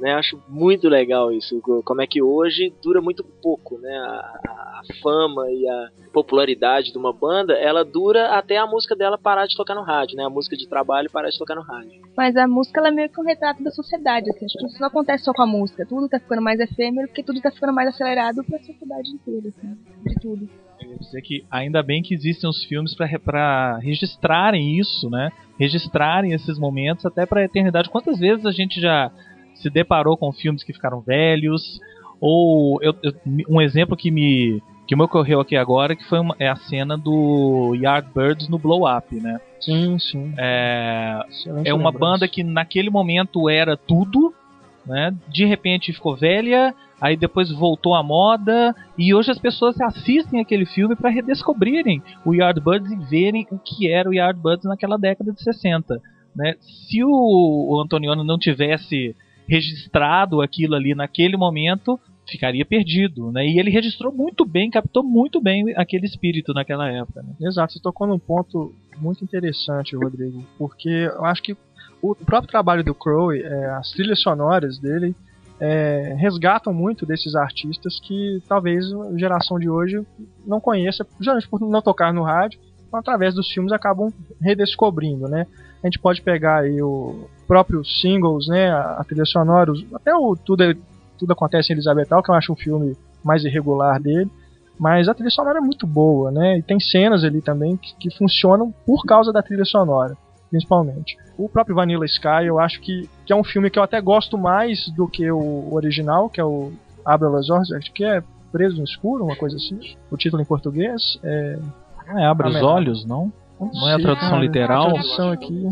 [0.04, 3.96] Né, acho muito legal isso, como é que hoje dura muito pouco, né?
[3.96, 9.16] A, a, fama e a popularidade de uma banda, ela dura até a música dela
[9.16, 10.22] parar de tocar no rádio, né?
[10.22, 12.02] A música de trabalho parar de tocar no rádio.
[12.14, 14.44] Mas a música ela é meio que um retrato da sociedade, assim.
[14.44, 15.86] Acho que isso não acontece só com a música.
[15.86, 19.74] Tudo tá ficando mais efêmero porque tudo tá ficando mais acelerado pra sociedade inteira, assim.
[20.04, 20.46] De tudo.
[20.82, 25.30] Eu ia dizer que ainda bem que existem os filmes para registrarem isso, né?
[25.58, 27.88] Registrarem esses momentos até pra eternidade.
[27.88, 29.10] Quantas vezes a gente já
[29.54, 31.80] se deparou com filmes que ficaram velhos,
[32.20, 33.12] ou eu, eu,
[33.48, 36.96] um exemplo que me que me ocorreu aqui agora que foi uma, é a cena
[36.96, 39.40] do Yardbirds no Blow Up, né?
[39.60, 40.34] Sim, sim.
[40.36, 41.22] É,
[41.64, 44.34] é uma banda que naquele momento era tudo,
[44.86, 45.14] né?
[45.28, 50.66] De repente ficou velha, aí depois voltou à moda e hoje as pessoas assistem aquele
[50.66, 55.42] filme para redescobrirem o Yardbirds e verem o que era o Yardbirds naquela década de
[55.42, 56.00] 60,
[56.36, 56.56] né?
[56.60, 59.16] Se o, o Antoniano não tivesse
[59.48, 63.46] registrado aquilo ali naquele momento, ficaria perdido, né?
[63.46, 67.22] E ele registrou muito bem, captou muito bem aquele espírito naquela época.
[67.22, 67.34] Né?
[67.42, 71.56] Exato, você tocou num ponto muito interessante, Rodrigo, porque eu acho que
[72.00, 75.14] o próprio trabalho do Crow, é, as trilhas sonoras dele,
[75.60, 80.04] é, resgatam muito desses artistas que talvez a geração de hoje
[80.46, 82.58] não conheça, justamente por não tocar no rádio,
[82.96, 85.46] através dos filmes acabam redescobrindo, né?
[85.82, 90.62] A gente pode pegar aí o próprio singles, né, a, trilha sonora, até o tudo,
[90.62, 90.74] é,
[91.18, 94.30] tudo acontece em Elizabethal, que eu acho um filme mais irregular dele,
[94.78, 96.58] mas a trilha sonora é muito boa, né?
[96.58, 100.16] E tem cenas ali também que, que funcionam por causa da trilha sonora,
[100.50, 101.16] principalmente.
[101.36, 104.38] O próprio Vanilla Sky, eu acho que, que é um filme que eu até gosto
[104.38, 106.72] mais do que o original, que é o
[107.04, 109.78] Abra las Ordens, que é Preso no Escuro, uma coisa assim.
[110.10, 111.58] O título em português é...
[112.06, 113.32] Ah, é Abre os Olhos, não?
[113.60, 114.88] Não é a tradução cara, literal?
[114.88, 115.66] A tradução aqui.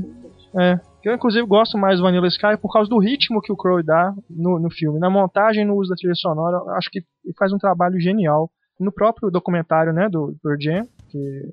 [0.58, 0.80] É.
[1.04, 4.14] Eu, inclusive, gosto mais do Vanilla Sky por causa do ritmo que o Crow dá
[4.30, 5.00] no, no filme.
[5.00, 7.02] Na montagem, no uso da trilha sonora, acho que
[7.36, 8.48] faz um trabalho genial.
[8.78, 11.52] No próprio documentário, né, do Pearl Jam, que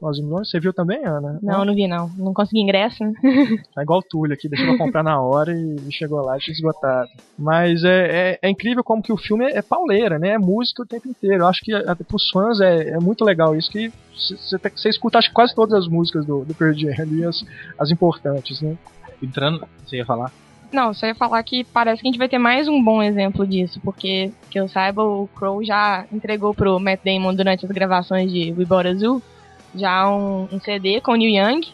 [0.00, 1.38] nós vimos, você viu também, Ana?
[1.42, 2.10] Não, não vi não.
[2.16, 3.12] Não consegui ingresso, né?
[3.76, 6.54] É igual o Túlio aqui, deixou pra comprar na hora e chegou lá e tinha
[6.54, 7.08] esgotado.
[7.38, 10.30] Mas é, é, é, incrível como que o filme é, é pauleira, né?
[10.30, 11.42] É música o tempo inteiro.
[11.42, 15.32] Eu acho que até pros fãs é, é muito legal isso, que você escuta acho,
[15.32, 17.44] quase todas as músicas do, do Pearl Jam ali, as,
[17.78, 18.76] as importantes, né?
[19.22, 20.32] Entrando, você ia falar?
[20.72, 23.46] Não, só ia falar que parece que a gente vai ter mais um bom exemplo
[23.46, 28.30] disso, porque, que eu saiba, o Crow já entregou pro Matt Damon durante as gravações
[28.30, 29.22] de We Bought Azul
[29.74, 31.66] já um, um CD com o Neil Young.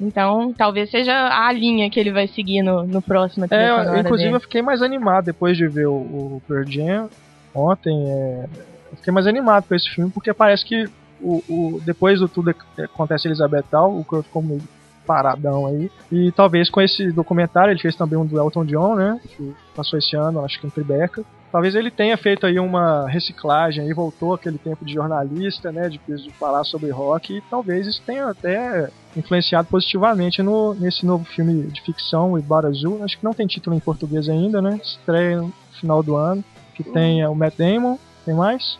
[0.00, 4.24] Então, talvez seja a linha que ele vai seguir no, no próximo É, eu, inclusive
[4.24, 4.36] dele.
[4.36, 7.08] eu fiquei mais animado depois de ver o, o Pearl Jam
[7.54, 7.96] ontem.
[8.10, 8.44] É,
[8.90, 10.88] eu fiquei mais animado com esse filme, porque parece que
[11.20, 14.62] o, o, depois do tudo que acontece Elizabeth Tal, o Crow ficou meio
[15.06, 15.90] paradão aí.
[16.10, 19.20] E talvez com esse documentário, ele fez também um do Elton John, né?
[19.36, 21.24] Que passou esse ano, acho que em Tribeca.
[21.54, 25.88] Talvez ele tenha feito aí uma reciclagem e voltou aquele tempo de jornalista, né?
[25.88, 27.36] De, de falar sobre rock.
[27.36, 32.66] E talvez isso tenha até influenciado positivamente no, nesse novo filme de ficção, o Ibar
[32.66, 33.04] Azul.
[33.04, 34.80] Acho que não tem título em português ainda, né?
[34.82, 36.42] Estreia no final do ano.
[36.74, 38.00] Que tem o Matt Damon.
[38.24, 38.76] Tem mais?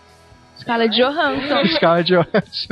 [0.59, 1.67] Scarlett Johansson.
[1.79, 2.69] Scarlett Johansson.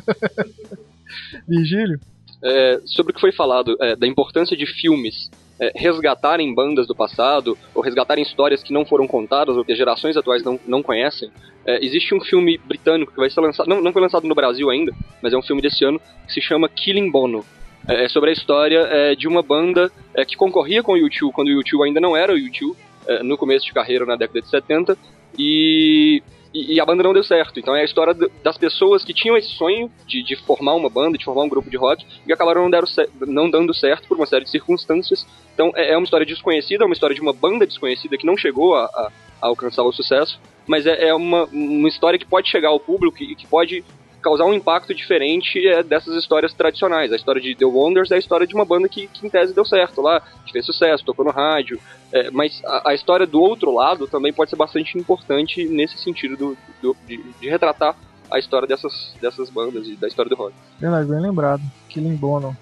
[1.46, 2.00] Virgílio?
[2.42, 5.30] É, sobre o que foi falado é, da importância de filmes
[5.62, 10.16] é, resgatarem bandas do passado ou resgatarem histórias que não foram contadas ou que gerações
[10.16, 11.30] atuais não, não conhecem.
[11.64, 14.68] É, existe um filme britânico que vai ser lançado, não, não foi lançado no Brasil
[14.68, 17.44] ainda, mas é um filme desse ano que se chama Killing Bono.
[17.88, 19.88] É, é sobre a história é, de uma banda
[20.26, 22.74] que concorria com o U2 quando o U2 ainda não era o U2,
[23.22, 24.96] no começo de carreira na década de 70
[25.38, 27.58] e e, e, a banda não deu certo.
[27.58, 31.16] Então é a história das pessoas que tinham esse sonho de, de, formar uma banda,
[31.16, 32.86] de formar um grupo de rock, e acabaram não, deram,
[33.20, 35.26] não dando certo por uma série de circunstâncias.
[35.54, 38.36] Então é, é, uma história desconhecida, é uma história de uma banda desconhecida que não
[38.36, 42.48] chegou a, a, a alcançar o sucesso, mas é, é, uma, uma história que pode
[42.48, 43.84] chegar ao público e que pode
[44.22, 47.12] causar um impacto diferente é, dessas histórias tradicionais.
[47.12, 49.54] A história de The Wonders é a história de uma banda que, que em tese
[49.54, 51.78] deu certo lá, que fez sucesso, tocou no rádio.
[52.12, 56.36] É, mas a, a, história do outro lado também pode ser bastante importante nesse sentido
[56.36, 57.96] do, do de, de, retratar
[58.30, 60.54] a história dessas, dessas bandas e da história do rock.
[60.78, 61.62] Verdade, bem lembrado.
[61.88, 62.56] Killing Bono.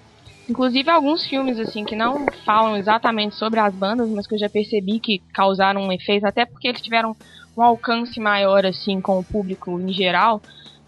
[0.49, 4.49] Inclusive alguns filmes assim que não falam exatamente sobre as bandas, mas que eu já
[4.49, 7.15] percebi que causaram um efeito, até porque eles tiveram
[7.55, 10.41] um alcance maior assim com o público em geral.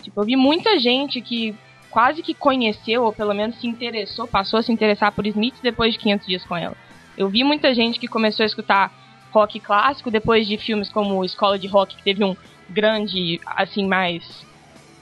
[0.03, 1.55] Tipo, eu vi muita gente que
[1.89, 5.93] quase que conheceu, ou pelo menos se interessou, passou a se interessar por Smith depois
[5.93, 6.75] de 500 dias com ela.
[7.17, 8.91] Eu vi muita gente que começou a escutar
[9.31, 12.35] rock clássico, depois de filmes como Escola de Rock, que teve um
[12.69, 14.23] grande, assim, mais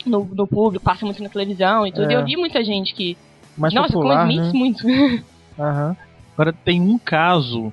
[0.05, 2.11] no, no público, passa muito na televisão e tudo.
[2.11, 2.15] É.
[2.15, 3.17] Eu vi muita gente que.
[3.57, 4.97] Mais Nossa, popular, com os Smiths, né?
[4.99, 5.25] muito.
[5.59, 5.97] Aham.
[6.33, 7.71] Agora tem um caso,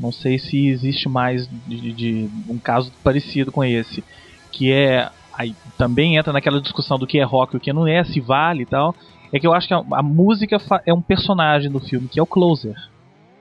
[0.00, 1.92] não sei se existe mais de, de-
[2.28, 4.04] de um caso parecido com esse,
[4.52, 7.86] que é aí também entra naquela discussão do que é rock e o que não
[7.86, 8.94] é, se vale e tal.
[9.32, 12.22] É que eu acho que a, a música é um personagem do filme, que é
[12.22, 12.74] o Closer.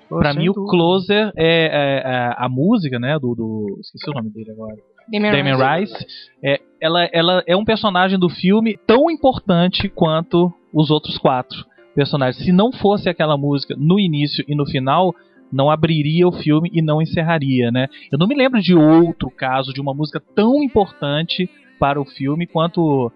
[0.07, 0.71] Sem mim, o dúvida.
[0.71, 3.77] Closer é, é- é a música, né, do, do.
[3.79, 4.75] Esqueci o nome dele agora.
[5.11, 5.93] Damien Damien Rice.
[5.93, 6.05] Rice,
[6.43, 12.43] é, ela, ela é um personagem do filme tão importante quanto os outros quatro personagens.
[12.43, 15.13] Se não fosse aquela música no início e no final,
[15.51, 17.87] não abriria o filme e não encerraria, né?
[18.11, 21.49] Eu não me lembro de outro caso de uma música tão importante
[21.79, 23.11] para o filme quanto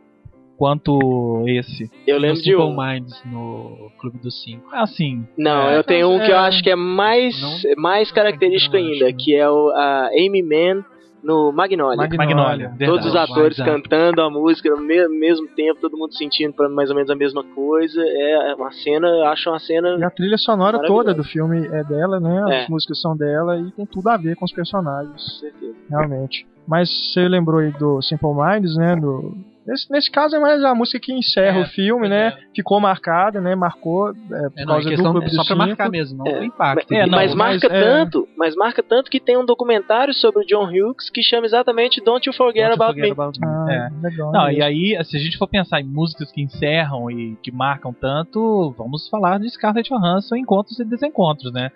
[0.58, 1.90] quanto esse.
[2.08, 2.76] Eu lembro de um.
[2.76, 4.64] Minds no Clube dos Cinco.
[4.72, 6.40] Assim, Não, É, eu tenho um que eu é.
[6.40, 9.14] acho que é mais, Não- mais característico acho, ainda, né?
[9.18, 10.86] que é o, a Amy Mann
[11.24, 11.98] no Magnolia.
[11.98, 12.68] Magnolia.
[12.70, 12.86] Verdade.
[12.86, 13.72] Todos os atores Exato.
[13.72, 17.44] cantando a música ao me- mesmo tempo, todo mundo sentindo mais ou menos a mesma
[17.44, 18.02] coisa.
[18.06, 19.98] É uma cena, eu acho uma cena.
[20.00, 22.46] E a trilha sonora toda do filme é dela, né?
[22.58, 22.64] É.
[22.64, 25.76] As músicas são dela e tem tudo a ver com os personagens, com certeza.
[25.90, 26.46] realmente.
[26.68, 28.96] Mas você lembrou aí do Simple Minds, né?
[28.96, 29.36] Do...
[29.66, 32.38] Nesse, nesse caso é mais a música que encerra É, o filme, né?
[32.56, 33.56] Ficou marcada, né?
[33.56, 35.56] Marcou é, por É, não, é causa do questão Clube é só Cinco.
[35.58, 36.40] marcar mesmo, não É.
[36.40, 36.92] o impacto.
[36.94, 40.44] É, não, mas marca mas, é- tanto, mas marca tanto que tem um documentário sobre
[40.44, 43.12] o John Hughes que chama exatamente Don't You Forget Don't You About Forget Me.
[43.12, 43.48] About Me.
[43.48, 44.08] Ah, É.
[44.08, 44.32] legal.
[44.32, 47.94] Não, e aí, se a gente for pensar em músicas que encerram e que marcam
[47.94, 51.72] tanto, vamos falar de Scarlett Johansson, encontros e desencontros, né?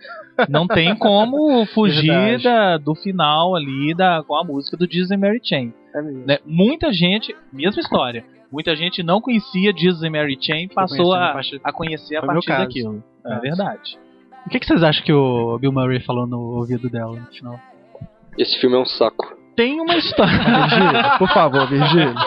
[0.49, 5.39] Não tem como fugir da, do final ali da, com a música do Disney Mary
[5.41, 5.73] Chain.
[5.99, 6.25] É.
[6.25, 6.37] Né?
[6.45, 11.33] Muita gente, mesma história, muita gente não conhecia Disney Mary Chain, passou conhecendo a a,
[11.33, 12.63] partir- a conhecer a partir caso.
[12.63, 13.03] daquilo.
[13.25, 13.41] É Caso.
[13.41, 13.99] verdade.
[14.45, 17.59] O que, que vocês acham que o Bill Murray falou no ouvido dela no final?
[18.37, 19.35] Esse filme é um saco.
[19.55, 20.31] Tem uma história.
[20.37, 22.13] Virgílio, por favor, Virgílio.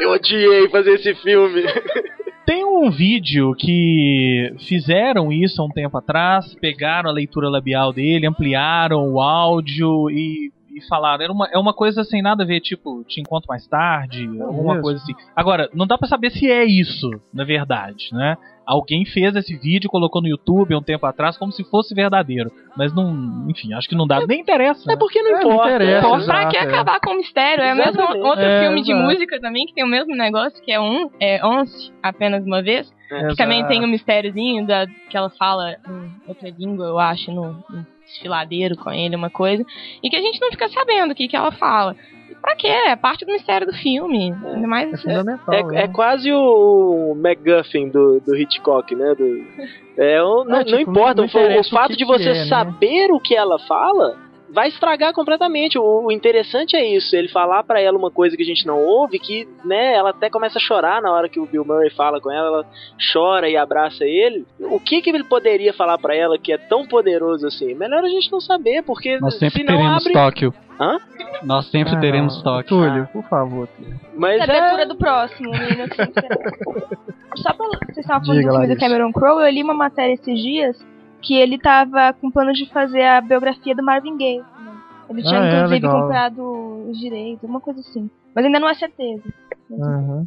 [0.00, 1.62] Eu odiei fazer esse filme.
[2.48, 8.26] Tem um vídeo que fizeram isso há um tempo atrás, pegaram a leitura labial dele,
[8.26, 11.22] ampliaram o áudio e, e falaram.
[11.24, 14.74] Era uma, é uma coisa sem nada a ver, tipo, te encontro mais tarde, alguma
[14.74, 14.82] mesmo?
[14.82, 15.12] coisa assim.
[15.34, 18.36] Agora, não dá pra saber se é isso, na verdade, né?
[18.66, 22.52] Alguém fez esse vídeo, colocou no YouTube há um tempo atrás, como se fosse verdadeiro.
[22.76, 24.82] Mas não, enfim, acho que não dá, nem interessa.
[24.90, 24.96] É né?
[24.98, 25.68] porque não É, não importa.
[25.70, 26.16] interessa, né?
[26.16, 26.26] exato.
[26.26, 26.60] Pra que é.
[26.60, 27.64] acabar com o mistério?
[27.64, 28.26] É mesmo Exatamente.
[28.26, 31.42] outro É, filme de música também que tem o mesmo negócio, que é um, é
[31.46, 32.92] Once, apenas uma vez.
[33.08, 37.52] Que também tem o mistériozinho da, que ela fala em outra língua, eu acho, no,
[37.70, 39.64] no desfiladeiro com ele, uma coisa.
[40.02, 41.94] E que a gente não fica sabendo o que, que ela fala.
[42.30, 42.66] E pra quê?
[42.66, 44.32] É parte do mistério do filme.
[44.32, 44.92] Ainda mais.
[44.92, 45.54] É fundamental.
[45.54, 45.82] É, né?
[45.84, 49.14] é quase o MacGuffin do, do Hitchcock, né?
[49.14, 49.44] Do,
[49.96, 52.44] é, o- não, É, tipo, não importa, não o, o fato de você é, né?
[52.46, 55.78] saber o que ela fala vai estragar completamente.
[55.78, 58.82] O, o interessante é isso, ele falar pra ela uma coisa que a gente não
[58.82, 62.20] ouve, que, né, ela até começa a chorar na hora que o Bill Murray fala
[62.20, 62.66] com ela, ela
[63.12, 64.46] chora e abraça ele.
[64.60, 67.74] O que que ele poderia falar pra ela que é tão poderoso assim?
[67.74, 70.12] Melhor a gente não saber, porque Nós sempre senão teremos abre...
[70.12, 70.54] Tóquio.
[70.80, 70.96] Hã?
[71.42, 72.40] Nós sempre Ah, teremos.
[72.42, 72.68] Tóquio.
[72.68, 73.68] Túlio, por favor.
[74.16, 74.86] Mas abertura é...
[74.86, 75.88] do próximo, menino.
[75.94, 76.36] será.
[77.36, 78.80] Só pra vocês estavam falando Diga, do filme do.
[78.80, 80.76] Cameron Crowe, eu li uma matéria esses dias
[81.22, 84.38] que ele tava com plano de fazer a biografia do Marvin Gaye.
[84.40, 84.46] né?
[85.10, 86.00] Ele tinha, Ah, é, inclusive, legal.
[86.02, 88.10] comprado os direitos, uma coisa assim.
[88.34, 89.22] Mas ainda não é certeza.
[89.70, 90.26] Uhum.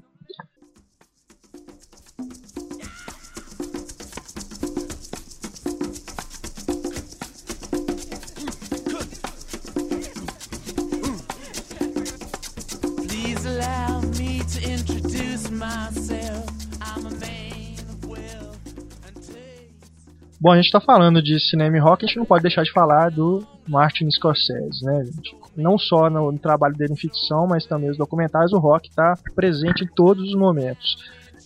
[13.07, 16.49] Please allow me to introduce myself.
[20.41, 22.71] Bom, a gente tá falando de cinema e rock, a gente não pode deixar de
[22.71, 25.35] falar do Martin Scorsese, né, gente?
[25.55, 29.13] Não só no, no trabalho dele em ficção, mas também os documentários, o rock tá
[29.35, 30.97] presente em todos os momentos.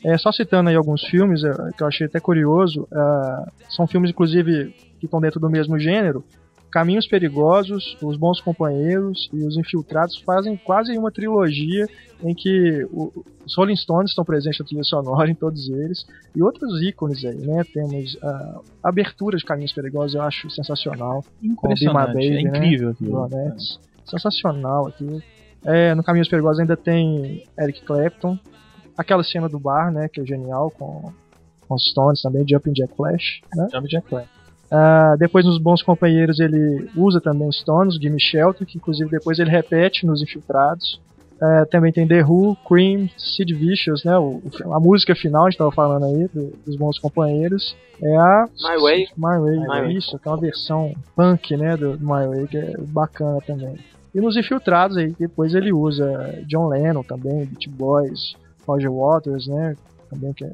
[0.01, 4.11] É, só citando aí alguns filmes é, que eu achei até curioso, ah, são filmes
[4.11, 6.23] inclusive que estão dentro do mesmo gênero.
[6.75, 11.87] Caminhos Perigosos, Os Bons Companheiros e Os Infiltrados fazem quase uma trilogia
[12.21, 16.43] em que o- os Rolling Stones estão presentes na trilha sonora em todos eles e
[16.43, 17.63] outros ícones aí, né?
[17.73, 21.23] Temos a abertura de Caminhos Perigosos, eu acho sensacional.
[21.41, 22.41] Impressionante, Baby, é né?
[22.41, 23.19] incrível aquilo.
[23.21, 23.79] Ronettes.
[24.05, 25.23] Sensacional aquilo.
[25.63, 28.37] É, no Caminhos Perigosos ainda tem Eric Clapton.
[28.97, 30.09] Aquela cena do bar, né?
[30.09, 31.09] Que é genial com,
[31.69, 33.69] com os Stones também, Jumping Jack Flash, né?
[33.71, 34.27] Chama Jack Black.
[34.71, 39.49] Ah, depois nos Bons Companheiros ele usa também Stones, Gimme Shelter, que inclusive depois ele
[39.49, 40.99] repete nos Infiltrados.
[41.41, 44.17] É, também tem The Who, Cream, Sid Vicious, né?
[44.17, 47.75] O, a música final, a gente tava falando aí, do- dos bons companheiros.
[48.01, 49.07] É a My Way.
[49.17, 49.93] My Way, My Way.
[49.97, 53.75] isso, que é uma versão punk, né, do, do My Way, que é bacana também.
[54.13, 59.75] E nos infiltrados aí, depois ele usa John Lennon também, Beat Boys, Roger Waters, né,
[60.09, 60.49] também que é,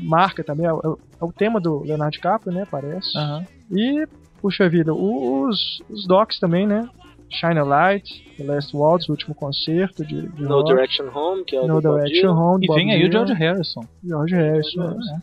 [0.00, 3.16] marca também, é, o- é o tema do Leonardo DiCaprio, né, parece.
[3.16, 3.44] Aham.
[3.70, 4.06] E,
[4.40, 6.88] puxa vida, os, os docs também, né,
[7.30, 8.04] Shine a Light,
[8.36, 11.66] The Last Waltz, o último concerto de, de No rock, Direction Home, que é o
[11.66, 12.40] No do Bob Direction Dylan.
[12.54, 13.80] Home, E Bob vem aí o George Harrison.
[14.04, 15.22] George Harrison, É, né,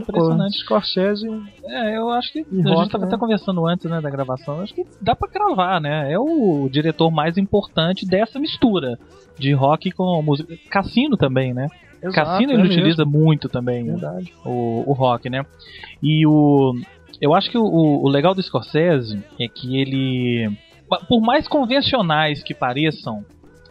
[0.00, 0.58] Impressionante.
[0.58, 1.26] Scorsese,
[1.64, 3.08] É, eu acho que a gente rock, tava né?
[3.08, 4.60] até conversando antes, né, da gravação.
[4.60, 6.12] Acho que dá pra cravar, né?
[6.12, 8.98] É o diretor mais importante dessa mistura
[9.38, 10.54] de rock com música.
[10.70, 11.68] Cassino também, né?
[12.02, 14.32] Exato, Cassino é ele mesmo, utiliza muito também verdade.
[14.44, 15.44] o, o rock, né?
[16.02, 16.74] E o.
[17.20, 20.50] Eu acho que o, o legal do Scorsese é que ele.
[21.08, 23.24] Por mais convencionais que pareçam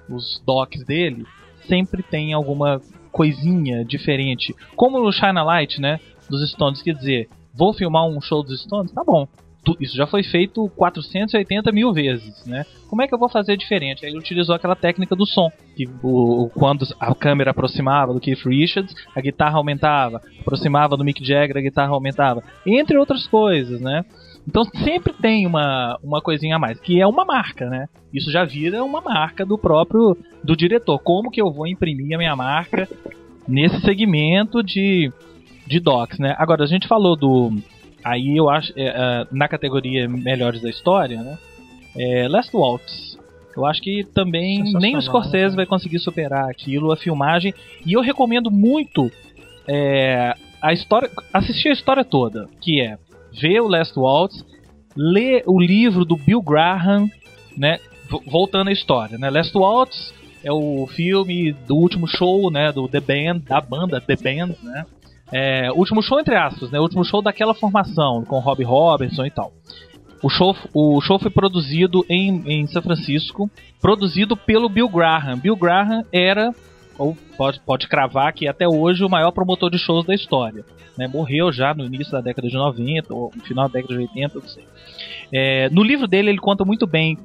[0.10, 1.26] os docs dele,
[1.68, 4.56] sempre tem alguma coisinha diferente.
[4.76, 6.00] Como no Shine a Light, né?
[6.30, 8.92] Dos Stones, quer dizer, vou filmar um show dos Stones?
[8.92, 9.28] Tá bom.
[9.80, 12.66] Isso já foi feito 480 mil vezes, né?
[12.88, 14.06] Como é que eu vou fazer diferente?
[14.06, 18.46] Aí ele utilizou aquela técnica do som, que o, quando a câmera aproximava do Keith
[18.46, 24.06] Richards, a guitarra aumentava, aproximava do Mick Jagger, a guitarra aumentava, entre outras coisas, né?
[24.48, 27.88] Então sempre tem uma, uma coisinha a mais, que é uma marca, né?
[28.14, 31.00] Isso já vira uma marca do próprio do diretor.
[31.00, 32.88] Como que eu vou imprimir a minha marca
[33.48, 35.12] nesse segmento de,
[35.66, 36.36] de docs, né?
[36.38, 37.52] Agora, a gente falou do.
[38.08, 38.72] Aí eu acho.
[38.76, 41.38] é, é, na categoria Melhores da História, né?
[41.98, 43.18] É, Last Waltz.
[43.56, 45.56] Eu acho que também nem o Sensacional, Scorsese né?
[45.56, 47.54] vai conseguir superar aquilo, a filmagem.
[47.86, 49.12] E eu recomendo muito
[49.68, 52.98] é, a história, assistir a história toda, que é
[53.34, 54.46] ver o Last Waltz,
[54.96, 57.10] ler o livro do Bill Graham,
[57.58, 57.80] né?
[58.26, 59.30] Voltando à história, né?
[59.30, 62.72] Last Waltz é o filme do último show, né?
[62.72, 64.86] Do The Band, da banda The Band, né?
[65.32, 66.80] É, último show entre aspas, né?
[66.80, 69.52] Último show daquela formação com Robbie Robertson e tal.
[70.22, 75.38] O show, o show foi produzido em, em São Francisco, produzido pelo Bill Graham.
[75.38, 76.52] Bill Graham era,
[76.98, 80.66] ou pode, pode cravar que até hoje, o maior promotor de shows da história.
[80.98, 81.08] né?
[81.08, 84.40] Morreu já no início da década de 90, ou no final da década de 80,
[84.40, 84.64] não sei.
[85.32, 87.18] É, no livro dele, ele conta muito bem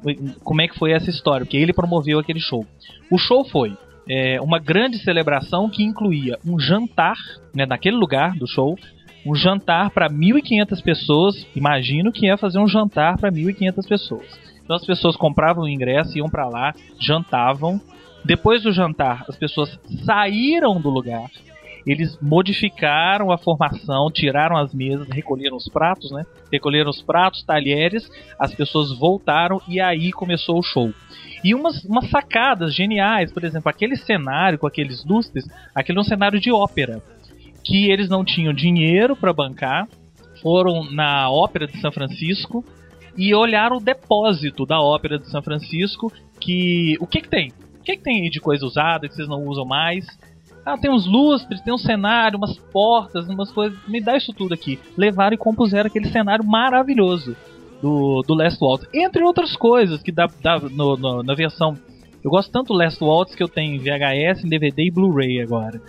[0.44, 2.66] como é que foi essa história, porque ele promoveu aquele show.
[3.10, 3.74] O show foi
[4.08, 7.16] é, uma grande celebração que incluía um jantar,
[7.54, 8.76] né, naquele lugar do show,
[9.24, 11.46] um jantar para 1.500 pessoas.
[11.54, 14.40] Imagino que ia fazer um jantar para 1.500 pessoas.
[14.64, 17.80] Então as pessoas compravam o ingresso, iam para lá, jantavam.
[18.24, 21.28] Depois do jantar, as pessoas saíram do lugar.
[21.86, 26.24] Eles modificaram a formação, tiraram as mesas, recolheram os pratos, né?
[26.50, 30.92] Recolheram os pratos, talheres, as pessoas voltaram e aí começou o show.
[31.42, 36.04] E umas, umas sacadas geniais, por exemplo, aquele cenário com aqueles lustres, aquele é um
[36.04, 37.02] cenário de ópera
[37.64, 39.88] que eles não tinham dinheiro para bancar,
[40.40, 42.64] foram na Ópera de São Francisco
[43.16, 47.52] e olharam o depósito da Ópera de São Francisco, que o que que tem?
[47.80, 50.06] O que que tem de coisa usada que vocês não usam mais?
[50.64, 53.76] Ah, tem uns lustres, tem um cenário, umas portas, umas coisas.
[53.88, 54.78] Me dá isso tudo aqui.
[54.96, 57.36] Levaram e compuseram aquele cenário maravilhoso
[57.80, 58.86] do, do Last Waltz.
[58.94, 61.76] Entre outras coisas que dá, dá no- no- na versão.
[62.22, 65.40] Eu gosto tanto do Last Waltz que eu tenho em VHS, em DVD e Blu-ray
[65.40, 65.80] agora.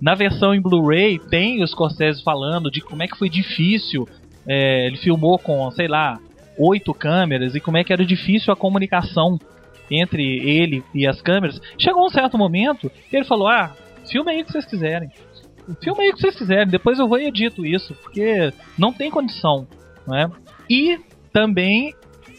[0.00, 4.06] Na versão em Blu-ray tem o Scorsese falando de como é que foi difícil.
[4.46, 6.18] é, ele filmou com, sei lá,
[6.58, 9.38] oito câmeras e como é que era difícil a comunicação
[9.90, 11.58] entre ele e as câmeras.
[11.78, 13.74] Chegou um certo momento que ele falou: Ah,
[14.10, 15.10] filma aí o que vocês quiserem.
[15.82, 19.10] Filma aí o que vocês quiserem, depois eu vou e edito isso, porque não tem
[19.10, 19.66] condição.
[20.06, 20.30] Né?
[20.68, 20.98] E
[21.32, 21.94] também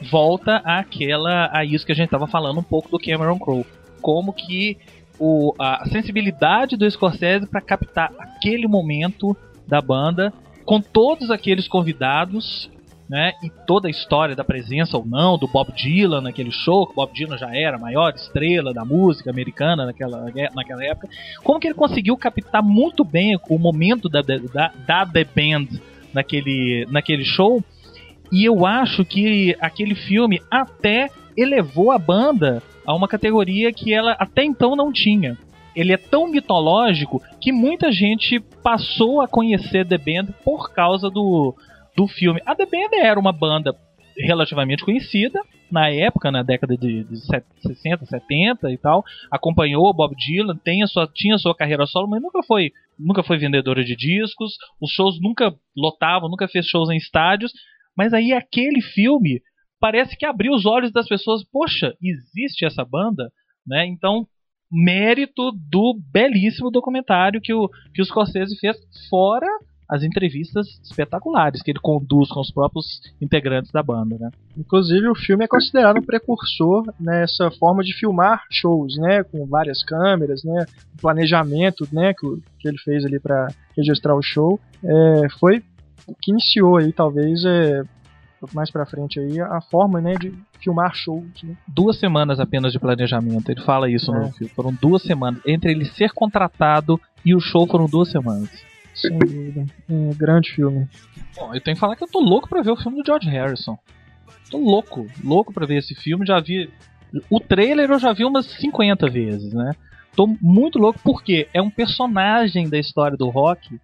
[0.09, 3.65] volta àquela, a isso que a gente estava falando um pouco do Cameron Crowe.
[4.01, 4.77] Como que
[5.19, 9.35] o, a sensibilidade do Scorsese para captar aquele momento
[9.67, 10.33] da banda
[10.65, 12.69] com todos aqueles convidados,
[13.09, 16.93] né, e toda a história da presença ou não do Bob Dylan naquele show, que
[16.93, 21.09] Bob Dylan já era a maior estrela da música americana naquela, naquela época,
[21.43, 25.79] como que ele conseguiu captar muito bem o momento da, da, da The Band
[26.13, 27.63] naquele, naquele show,
[28.31, 34.15] e eu acho que aquele filme até elevou a banda a uma categoria que ela
[34.19, 35.35] até então não tinha.
[35.75, 41.55] Ele é tão mitológico que muita gente passou a conhecer The Band por causa do,
[41.99, 42.41] do filme.
[42.45, 43.75] A The Band era uma banda
[44.17, 47.17] relativamente conhecida na época, na década de, de
[47.61, 49.03] 60, 70 e tal.
[49.29, 53.21] Acompanhou Bob Dylan, tem a sua, tinha a sua carreira solo, mas nunca foi, nunca
[53.21, 54.53] foi vendedora de discos.
[54.81, 57.51] Os shows nunca lotavam, nunca fez shows em estádios.
[57.97, 59.41] Mas aí aquele filme
[59.77, 61.43] parece que abriu os olhos das pessoas.
[61.43, 63.29] Poxa, existe essa banda,
[63.67, 63.85] né?
[63.85, 64.25] Então
[64.71, 68.77] mérito do belíssimo documentário que o, que o Scorsese fez,
[69.09, 69.47] fora
[69.89, 74.29] as entrevistas espetaculares que ele conduz com os próprios integrantes da banda, né?
[74.55, 79.23] Inclusive, o filme é considerado um precursor nessa forma de filmar shows, né?
[79.23, 80.65] Com várias câmeras, né?
[80.97, 82.13] O planejamento, né?
[82.13, 82.27] Que,
[82.59, 84.59] que ele fez ali para registrar o show.
[84.83, 85.63] É, foi
[86.07, 87.81] o que iniciou aí, talvez, é,
[88.53, 90.13] mais pra frente aí, a forma, né?
[90.13, 90.31] De
[90.63, 91.55] filmar shows, né?
[91.67, 94.19] Duas semanas apenas de planejamento, ele fala isso É.
[94.19, 94.53] no filme.
[94.53, 95.41] Foram duas semanas.
[95.47, 98.49] Entre ele ser contratado e o show foram duas semanas.
[99.01, 99.65] Sem dúvida.
[99.89, 100.87] Um grande filme.
[101.35, 103.29] Bom, eu tenho que falar que eu tô louco pra ver o filme do George
[103.29, 103.77] Harrison.
[104.49, 106.25] Tô louco, louco pra ver esse filme.
[106.25, 106.69] Já vi.
[107.29, 109.73] O trailer eu já vi umas 50 vezes, né?
[110.15, 113.79] Tô muito louco porque é um personagem da história do rock.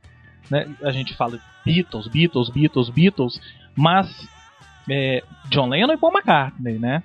[0.49, 0.67] Né?
[0.83, 3.41] A gente fala Beatles, Beatles, Beatles, Beatles,
[3.75, 4.27] mas
[4.89, 7.03] é, John Lennon e Paul McCartney, né?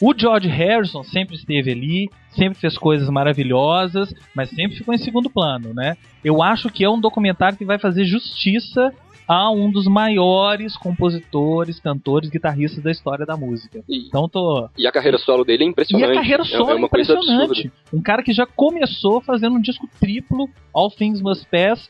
[0.00, 5.30] O George Harrison sempre esteve ali, sempre fez coisas maravilhosas, mas sempre ficou em segundo
[5.30, 5.96] plano, né?
[6.24, 8.92] Eu acho que é um documentário que vai fazer justiça
[9.26, 13.82] a um dos maiores compositores, cantores, guitarristas da história da música.
[13.88, 14.68] E, Então tô.
[14.76, 16.10] e a carreira solo dele é E impressionante.
[16.10, 17.72] a carreira É- solo é é uma coisa impressionante.
[17.92, 21.88] Um cara que já começou fazendo um disco triplo, All Things Must Pass.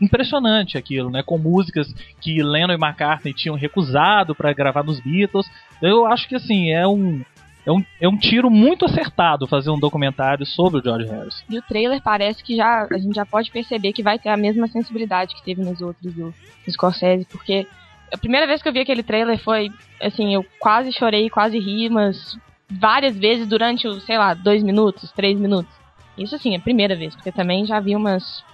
[0.00, 1.22] Impressionante aquilo, né?
[1.22, 1.86] Com músicas
[2.20, 5.46] que Lennon e McCartney tinham recusado para gravar nos Beatles.
[5.80, 7.20] Eu acho que assim, é um.
[7.64, 11.44] É um, é um tiro muito acertado fazer um documentário sobre o George Harrison.
[11.48, 14.36] E o trailer parece que já a gente já pode perceber que vai ter a
[14.36, 16.34] mesma sensibilidade que teve nos outros do,
[16.64, 17.66] do Scorsese, porque
[18.12, 21.88] a primeira vez que eu vi aquele trailer foi assim, eu quase chorei, quase ri,
[21.88, 22.36] mas
[22.68, 25.72] várias vezes durante, sei lá, dois minutos, três minutos.
[26.18, 28.44] Isso assim, é a primeira vez, porque também já vi umas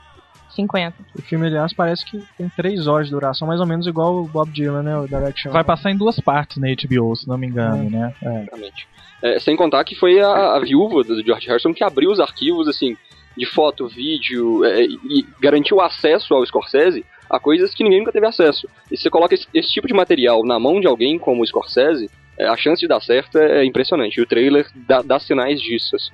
[0.59, 0.97] 50.
[1.17, 4.25] O filme, aliás, parece que tem três horas de duração, mais ou menos igual o
[4.25, 4.99] Bob Dylan, né?
[4.99, 5.53] O Direction.
[5.53, 8.13] Vai passar em duas partes na HBO, se não me engano, né?
[8.23, 8.43] É.
[8.43, 8.89] Exatamente.
[9.23, 12.69] É, sem contar que foi a, a viúva do George Harrison que abriu os arquivos,
[12.69, 12.97] assim,
[13.37, 18.27] de foto, vídeo, é, e garantiu acesso ao Scorsese a coisas que ninguém nunca teve
[18.27, 18.69] acesso.
[18.91, 21.47] E se você coloca esse, esse tipo de material na mão de alguém como o
[21.47, 24.19] Scorsese, é, a chance de dar certo é impressionante.
[24.19, 25.95] E o trailer dá, dá sinais disso.
[25.97, 26.11] assim.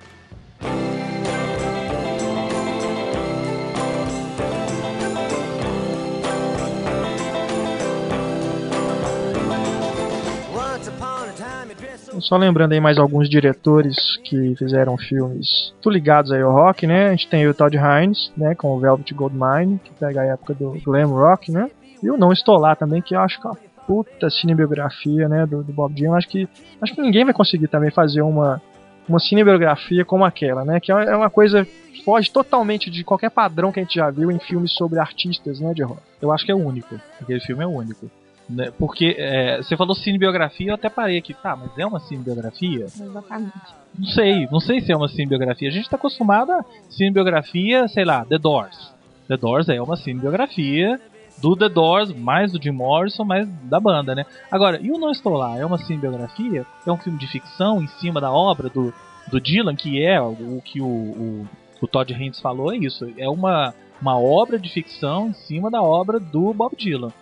[12.20, 17.08] Só lembrando aí mais alguns diretores que fizeram filmes muito ligados aí ao rock, né?
[17.08, 18.54] A gente tem o Todd Haynes, né?
[18.54, 21.70] Com o Velvet Goldmine, que pega a época do glam rock, né?
[22.02, 25.46] E o Não Estou Lá também, que eu acho que é uma puta cinebiografia, né?
[25.46, 26.16] Do, do Bob Dylan.
[26.16, 26.48] Acho que,
[26.80, 28.60] acho que ninguém vai conseguir também fazer uma,
[29.08, 30.80] uma cinebiografia como aquela, né?
[30.80, 31.66] Que é uma- é uma coisa
[32.04, 35.72] foge totalmente de qualquer padrão que a gente já viu em filmes sobre artistas, né?
[35.74, 36.00] De rock.
[36.20, 36.94] Eu acho que é único.
[37.20, 38.10] Aquele filme é único.
[38.49, 38.70] Né?
[38.78, 41.32] Porque é, você falou cinebiografia, eu até parei aqui.
[41.34, 42.84] Tá, mas é uma cinebiografia?
[42.84, 43.53] Exatamente.
[43.99, 45.68] Não sei, não sei se é uma cinebiografia.
[45.68, 48.92] A gente tá acostumado a cinebiografia, sei lá, The Doors.
[49.28, 51.01] The Doors é uma cinebiografia
[51.38, 54.24] do The Doors, mais do Jim Morrison, mais da banda, né?
[54.51, 55.59] Agora, e o Não Estou Lá?
[55.59, 56.66] É uma cinebiografia?
[56.86, 58.92] É um filme de ficção em cima da obra do,
[59.28, 61.49] do Dylan, que é o, o que o, o,
[61.80, 63.11] o Todd Haynes falou, é isso.
[63.16, 67.12] É uma, uma obra de ficção em cima da obra do Bob Dylan.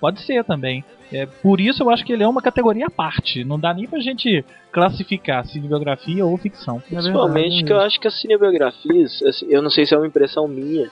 [0.00, 0.84] Pode ser também.
[1.12, 3.44] É, por isso eu acho que ele é uma categoria à parte.
[3.44, 6.80] Não dá nem pra gente classificar cinebiografia ou ficção.
[6.80, 10.46] Principalmente que eu acho que as cinebiografias, assim, eu não sei se é uma impressão
[10.46, 10.90] minha,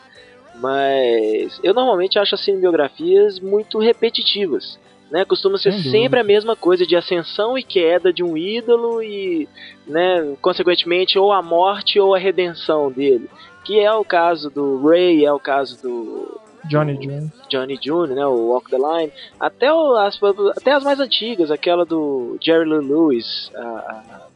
[0.60, 4.78] mas eu normalmente acho as cinebiografias muito repetitivas.
[5.08, 9.48] Né, costuma ser sempre a mesma coisa de ascensão e queda de um ídolo e,
[9.86, 13.30] né, consequentemente, ou a morte ou a redenção dele.
[13.64, 17.32] Que é o caso do Ray, é o caso do Johnny June.
[17.48, 20.18] Johnny June, né, o Walk the Line, até, o- as,
[20.56, 24.26] até as mais antigas, aquela do Jerry Lee Lewis, a, a,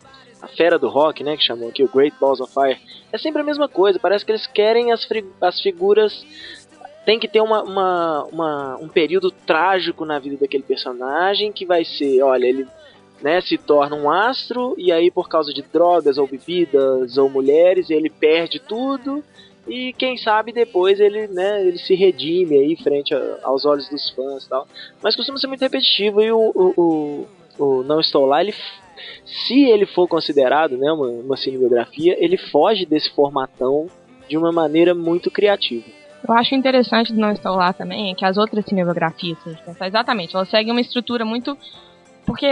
[0.42, 2.78] a fera do rock, né, que chamam aqui, o Great Balls of Fire,
[3.12, 5.06] é sempre a mesma coisa, parece que eles querem as,
[5.40, 6.24] as figuras,
[7.04, 11.84] tem que ter uma, uma, uma- um período trágico na vida daquele personagem, que vai
[11.84, 12.66] ser, olha, ele
[13.22, 17.90] né, se torna um astro, e aí por causa de drogas, ou bebidas, ou mulheres,
[17.90, 19.22] ele perde tudo,
[19.70, 24.10] e quem sabe depois ele, né, ele se redime aí frente a- aos olhos dos
[24.10, 24.66] fãs e tal.
[25.02, 27.26] Mas costuma ser muito repetitivo e o, o,
[27.58, 28.54] o, o Não Estou Lá, ele,
[29.24, 33.86] se ele for considerado né, uma, uma cinebiografia, ele foge desse formatão
[34.28, 35.86] de uma maneira muito criativa.
[36.26, 39.52] Eu acho interessante do Não Estou Lá também é que as outras cinebiografias, se a
[39.52, 41.56] gente pensar exatamente, elas seguem uma estrutura muito.
[42.26, 42.46] Porque,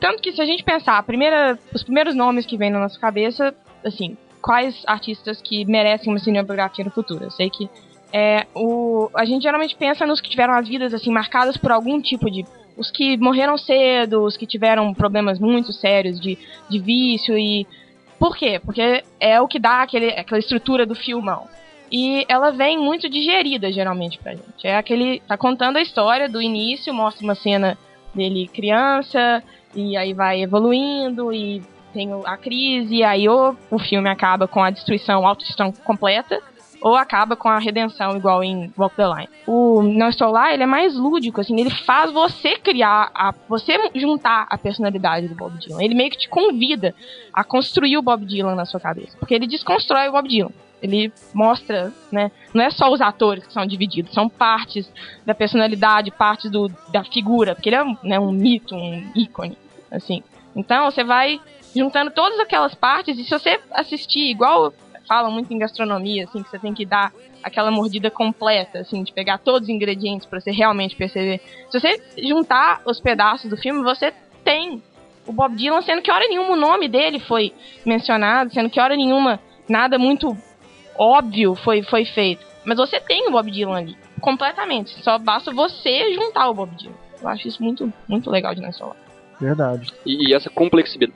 [0.00, 3.54] tanto que se a gente pensar, primeira, os primeiros nomes que vêm na nossa cabeça,
[3.84, 7.24] assim, quais artistas que merecem uma cinebiografia no futuro?
[7.24, 7.70] Eu sei que
[8.12, 12.00] é, o, a gente geralmente pensa nos que tiveram as vidas assim marcadas por algum
[12.00, 12.44] tipo de.
[12.76, 16.38] Os que morreram cedo, os que tiveram problemas muito sérios de,
[16.68, 17.66] de vício e
[18.18, 18.60] Por quê?
[18.64, 21.48] Porque é o que dá aquele, aquela estrutura do filmão.
[21.90, 24.66] E ela vem muito digerida, geralmente, pra gente.
[24.66, 25.20] É aquele.
[25.26, 27.76] Tá contando a história do início, mostra uma cena
[28.14, 29.42] dele criança,
[29.74, 31.62] e aí vai evoluindo, e
[31.92, 36.40] tem a crise, aí ou o filme acaba com a destruição, autodestruição completa,
[36.82, 39.28] ou acaba com a redenção, igual em Walk the Line.
[39.46, 43.78] O Não Estou Lá, ele é mais lúdico, assim, ele faz você criar, a, você
[43.94, 45.82] juntar a personalidade do Bob Dylan.
[45.82, 46.94] Ele meio que te convida
[47.32, 50.50] a construir o Bob Dylan na sua cabeça, porque ele desconstrói o Bob Dylan.
[50.82, 52.32] Ele mostra, né?
[52.52, 54.90] Não é só os atores que são divididos, são partes
[55.24, 59.56] da personalidade, partes do, da figura, porque ele é né, um mito, um ícone,
[59.92, 60.24] assim.
[60.56, 61.40] Então você vai
[61.74, 64.72] juntando todas aquelas partes e se você assistir igual
[65.06, 67.12] falam muito em gastronomia, assim, que você tem que dar
[67.42, 71.40] aquela mordida completa, assim, de pegar todos os ingredientes pra você realmente perceber.
[71.70, 74.12] Se você juntar os pedaços do filme, você
[74.44, 74.82] tem
[75.26, 77.52] o Bob Dylan, sendo que hora nenhuma o nome dele foi
[77.84, 80.36] mencionado, sendo que hora nenhuma nada muito
[80.96, 82.46] óbvio foi, foi feito.
[82.64, 85.02] Mas você tem o Bob Dylan ali, completamente.
[85.02, 86.94] Só basta você juntar o Bob Dylan.
[87.20, 88.96] Eu acho isso muito, muito legal de Não Solar.
[89.42, 89.92] Verdade.
[90.06, 91.12] E, essa, complexidade,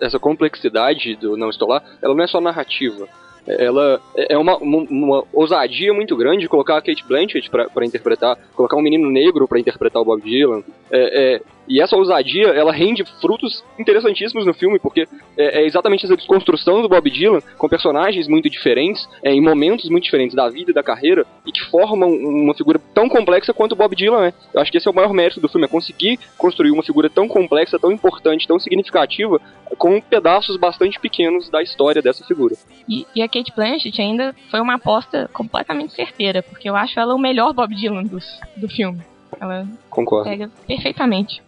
[0.00, 3.08] essa complexidade do Não Estou Lá, ela não é só narrativa.
[3.46, 8.76] Ela é uma, uma, uma ousadia muito grande colocar a Kate Blanchett para interpretar, colocar
[8.76, 10.62] um menino negro para interpretar o Bob Dylan.
[10.90, 15.06] É, é, e essa ousadia, ela rende frutos interessantíssimos no filme, porque
[15.36, 19.88] é, é exatamente essa desconstrução do Bob Dylan com personagens muito diferentes, é, em momentos
[19.88, 23.72] muito diferentes da vida e da carreira, e que formam uma figura tão complexa quanto
[23.72, 24.34] o Bob Dylan é.
[24.52, 27.08] Eu acho que esse é o maior mérito do filme, é conseguir construir uma figura
[27.08, 29.40] tão complexa, tão importante, tão significativa,
[29.78, 32.54] com pedaços bastante pequenos da história dessa figura.
[32.88, 37.14] E, e a Kate Blanchett ainda foi uma aposta completamente certeira, porque eu acho ela
[37.14, 38.24] o melhor Bob Dylan dos,
[38.56, 39.00] do filme.
[39.40, 40.28] Ela Concordo.
[40.28, 41.42] pega perfeitamente.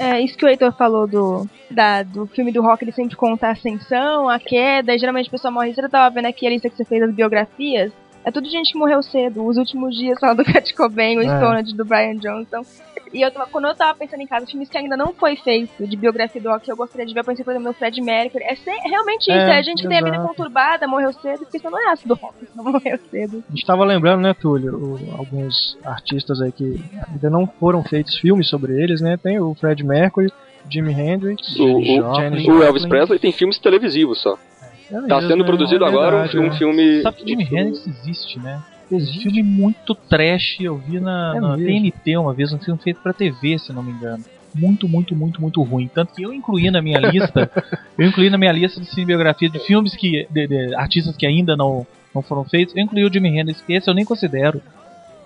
[0.00, 3.48] É, isso que o Heitor falou do, da, do filme do rock, ele sempre conta
[3.48, 5.74] a ascensão, a queda, e geralmente a pessoa morre.
[5.74, 7.92] Você tava vendo aqui a lista que você fez das biografias?
[8.24, 9.44] É tudo gente que morreu cedo.
[9.46, 11.36] Os últimos dias só do Kurt Cobain, o É.
[11.36, 12.62] Stoned, do Brian Johnson.
[13.12, 15.84] E eu tava, quando eu tava pensando em casa, filmes que ainda não foi feito
[15.86, 18.00] de biografia do rock que eu gostaria de ver, eu pensei, por exemplo, no Fred
[18.00, 18.44] Mercury.
[18.44, 21.56] É se- realmente isso, É, é, gente que tem a vida conturbada, morreu cedo, porque
[21.56, 23.42] isso não é ácido rock, não morreu cedo.
[23.48, 26.80] A gente tava lembrando, né, Túlio, o- alguns artistas aí que
[27.10, 29.16] ainda não foram feitos filmes sobre eles, né?
[29.16, 30.30] Tem o Fred Mercury,
[30.70, 32.86] Jimi Hendrix, O, o- Janis o Elvis.
[32.86, 34.38] Presley tem filmes televisivos só.
[34.92, 36.58] É Tá mesmo, sendo é, produzido é agora um, um é.
[36.58, 37.02] filme.
[37.02, 38.60] Sabe que Jimi Hendrix existe, né?
[38.90, 41.56] Existe filme muito trash, eu vi na, É na?
[41.56, 44.24] TNT uma vez, um filme feito pra TV, se não me engano.
[44.54, 45.88] Muito, muito, muito, muito ruim.
[45.94, 47.50] Tanto que eu incluí na minha lista,
[47.96, 50.26] eu incluí na minha lista de cinebiografia de filmes que.
[50.30, 53.72] de, de artistas que ainda não, não foram feitos, eu incluí o Jimi Hendrix, que
[53.72, 54.60] esse eu nem considero.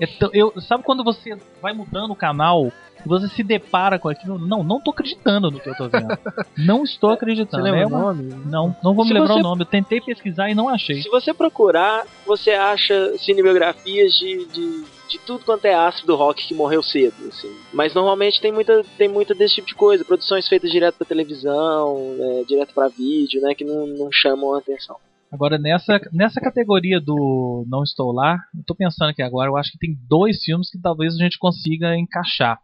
[0.00, 2.72] É tão- eu, sabe quando você vai mudando o canal
[3.04, 4.38] e você se depara com aquilo?
[4.38, 6.08] Não, não tô acreditando no que eu tô vendo.
[6.58, 7.62] Não estou Você acreditando.
[7.62, 8.22] lembra É o nome?
[8.46, 9.62] Não, não vou me Se lembrar você- o nome.
[9.62, 11.02] Eu tentei pesquisar e não achei.
[11.02, 16.46] Se você procurar, você acha cinebiografias de, de, de tudo quanto é astro do rock
[16.46, 17.52] que morreu cedo, assim.
[17.72, 22.14] Mas normalmente tem muita, tem muita desse tipo de coisa, produções feitas direto pra televisão,
[22.16, 24.96] né, direto pra vídeo, né, que não, não chamam a atenção.
[25.32, 29.72] Agora, nessa, nessa categoria do Não Estou Lá, eu tô pensando aqui agora, eu acho
[29.72, 32.58] que tem dois filmes que talvez a gente consiga encaixar.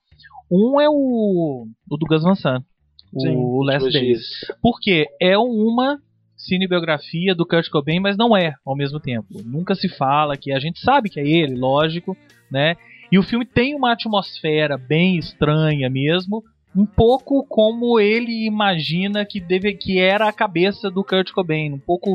[0.51, 2.65] Um é o, o do Gus Van Sant,
[3.13, 4.23] o, Sim, o Last Days.
[4.63, 5.99] Porque é uma
[6.37, 9.27] cinebiografia do Kurt Cobain, mas não é ao mesmo tempo.
[9.45, 12.17] Nunca se fala que a gente sabe que é ele, lógico,
[12.51, 12.77] né?
[13.13, 16.43] E o filme tem uma atmosfera bem estranha mesmo,
[16.75, 21.79] um pouco como ele imagina que deve que era a cabeça do Kurt Cobain, um
[21.79, 22.15] pouco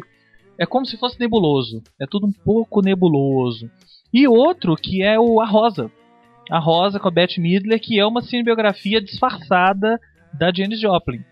[0.58, 3.70] é como se fosse nebuloso, é tudo um pouco nebuloso.
[4.14, 5.92] E outro que é o A Rosa.
[6.50, 10.00] A Rosa com a Bette Midler, que é uma cinebiografia disfarçada
[10.34, 11.24] da Janis Joplin.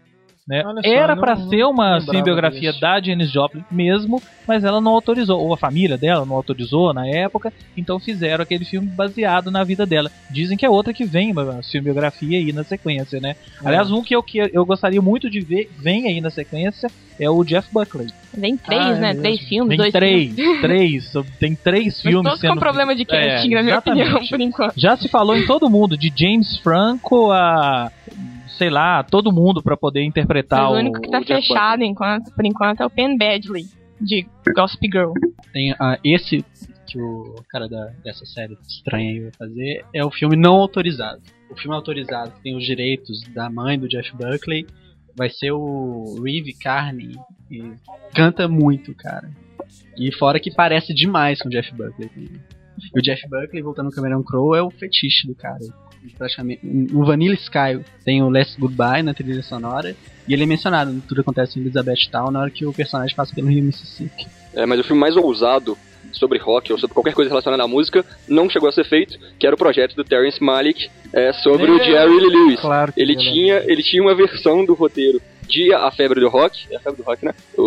[0.47, 0.61] Né?
[0.61, 2.81] Só, Era não ser uma lembrava cinebiografia disso.
[2.81, 7.07] da Janis Joplin mesmo, mas ela não autorizou, ou a família dela não autorizou na
[7.07, 10.11] época, então fizeram aquele filme baseado na vida dela.
[10.29, 13.35] Dizem que é outra que vem, uma cinebiografia aí na sequência, né?
[13.63, 13.67] É.
[13.67, 17.29] Aliás, um que eu, que eu gostaria muito de ver, vem aí na sequência, é
[17.29, 18.07] o Jeff Buckley.
[18.37, 19.07] Vem três, Ah, é né?
[19.09, 19.21] mesmo.
[19.21, 20.59] Três filmes, Tem dois três, filmes.
[20.61, 24.09] três, tem três Mas filmes todos sendo com problema de casting, É, na minha exatamente.
[24.09, 24.73] opinião, por enquanto.
[24.75, 27.91] Já se falou em todo mundo, de James Franco a
[28.57, 32.45] sei lá, todo mundo pra poder interpretar o o único que tá fechado enquanto, por
[32.45, 33.65] enquanto é o Penn Badley,
[33.99, 34.25] de
[34.55, 35.13] Gossip Girl.
[35.51, 36.43] Tem ah, esse
[36.87, 41.21] que o cara da, dessa série estranha aí vai fazer é o filme não autorizado.
[41.49, 44.65] O filme autorizado que tem os direitos da mãe do Jeff Buckley
[45.15, 47.15] vai ser o Reeve Carney
[47.49, 47.73] e
[48.15, 49.29] canta muito, cara.
[49.97, 52.09] E fora que parece demais com o Jeff Buckley.
[52.93, 55.59] E o Jeff Buckley, voltando no Cameron Crowe, é o fetiche do cara.
[56.17, 56.61] Praticamente.
[56.93, 59.95] O Vanilla Sky tem o Last Goodbye na trilha sonora.
[60.27, 63.15] E ele é mencionado no Tudo Acontece em Elizabeth Town na hora que o personagem
[63.15, 64.27] passa pelo Rio Mississippi.
[64.53, 65.77] É, mas o filme mais ousado
[66.11, 69.47] sobre rock ou sobre qualquer coisa relacionada à música não chegou a ser feito, que
[69.47, 72.59] era o projeto do Terrence Malick é, sobre o Jerry Lee Lewis.
[72.59, 73.23] Claro Ele lembro.
[73.33, 77.01] tinha, ele tinha uma versão do roteiro de A Febre do Rock, é a Febre
[77.01, 77.33] do Rock, né?
[77.57, 77.61] O,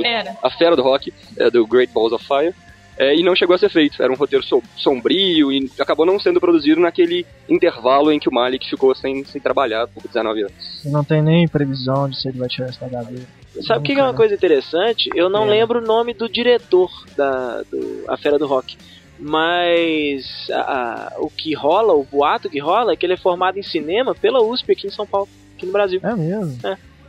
[0.00, 0.02] o-
[0.42, 2.52] a Fera do Rock, é, do Great Balls of Fire,
[2.98, 4.02] é, e não chegou a ser feito.
[4.02, 8.32] Era um roteiro so- sombrio e acabou não sendo produzido naquele intervalo em que o
[8.34, 10.82] Malik ficou sem, sem trabalhar por 19 anos.
[10.84, 13.26] Não tem nem previsão de se ele vai tirar essa gaveta.
[13.66, 15.10] Sabe o que que é uma coisa interessante?
[15.14, 15.50] Eu não É.
[15.50, 18.76] lembro o nome do diretor da do A Fera do Rock.
[19.18, 23.58] Mas a- a- o que rola, o boato que rola, é que ele é formado
[23.58, 26.00] em cinema pela USP aqui em São Paulo, aqui no Brasil.
[26.02, 26.58] É mesmo.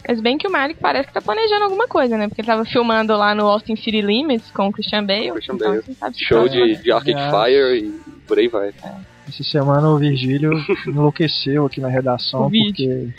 [0.07, 2.27] Mas bem que o Malik parece que tá planejando alguma coisa, né?
[2.27, 5.31] Porque ele tava filmando lá no Austin City Limits com o Christian Bale.
[5.31, 5.83] Christian então, Bale.
[5.95, 7.45] sabe Show tá- de, de Arcade Aliás.
[7.45, 8.73] Fire e por aí vai.
[9.27, 10.51] Essa semana o Virgílio
[10.85, 13.09] enlouqueceu aqui na redação porque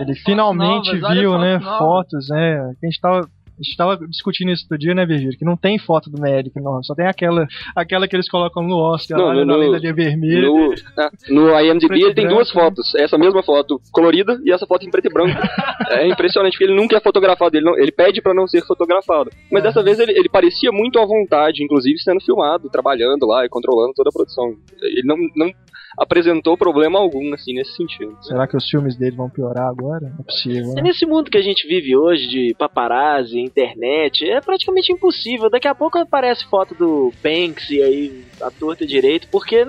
[0.00, 1.78] ele finalmente novas, viu, fotos né, novas.
[1.78, 2.74] fotos, né?
[2.80, 5.36] que A gente tava a gente tava discutindo isso outro dia, né, Virgílio?
[5.38, 6.82] Que não tem foto do médico, não.
[6.82, 9.80] Só tem aquela, aquela que eles colocam no Oscar, Não, lá, né, no- no- lenda
[9.80, 10.74] de vermelho.
[11.28, 12.68] No, no IMDb ele tem duas branco.
[12.68, 12.94] fotos.
[12.94, 15.36] Essa mesma foto colorida e essa foto em preto e branco.
[15.90, 17.56] é impressionante, porque ele nunca é fotografado.
[17.56, 19.30] Ele, não- ele pede pra não ser fotografado.
[19.50, 23.48] Mas dessa vez ele, ele parecia muito à vontade, inclusive sendo filmado, trabalhando lá e
[23.48, 24.54] controlando toda a produção.
[24.82, 25.50] Ele não, não
[25.96, 28.16] apresentou problema algum, assim, nesse sentido.
[28.22, 30.08] Será que os filmes dele vão piorar agora?
[30.08, 30.82] Não é possível, É né?
[30.82, 35.50] nesse mundo que a gente vive hoje de paparazzi, internet, é praticamente impossível.
[35.50, 39.64] Daqui a pouco aparece foto do Banks e aí a torta direito, porque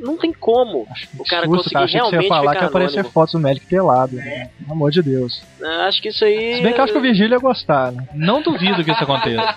[0.00, 0.86] não tem como
[1.18, 1.84] o cara Susto, conseguir cara.
[1.84, 4.16] Achei que você ia realmente falar ficar que aparecer fotos do médico pelado.
[4.16, 4.50] Né?
[4.58, 5.42] Pelo amor de Deus.
[5.86, 6.56] Acho que isso aí.
[6.56, 8.06] Se bem que eu acho que o Virgílio ia gostar, né?
[8.14, 9.54] Não duvido que isso aconteça.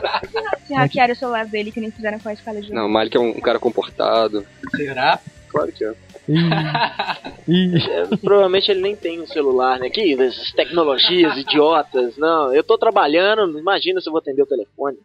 [0.66, 3.16] Se hackearam o celular dele, que nem fizeram com a escala de Não, o Malik
[3.16, 4.45] é um cara comportado.
[4.76, 5.20] Será?
[5.50, 5.93] Claro que é.
[7.50, 9.89] É, provavelmente ele nem tem um celular, né?
[9.89, 12.18] Que essas tecnologias idiotas.
[12.18, 14.98] Não, eu tô trabalhando, imagina se eu vou atender o telefone.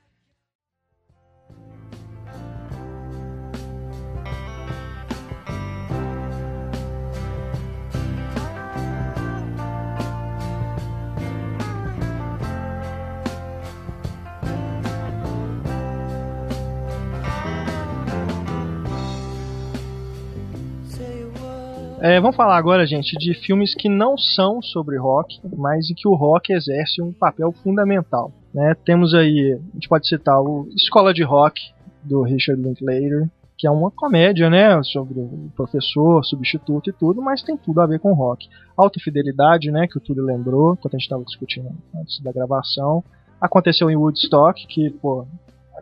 [22.05, 26.09] É, vamos falar agora, gente, de filmes que não são sobre rock, mas em que
[26.09, 28.32] o rock exerce um papel fundamental.
[28.53, 28.74] Né?
[28.84, 31.62] Temos aí, a gente pode citar o Escola de Rock,
[32.03, 37.40] do Richard Linklater, que é uma comédia, né, sobre o professor, substituto e tudo, mas
[37.40, 38.48] tem tudo a ver com rock.
[38.76, 43.05] Alta Fidelidade, né, que o Túlio lembrou, quando a gente estava discutindo antes da gravação.
[43.40, 45.24] Aconteceu em Woodstock, que, pô,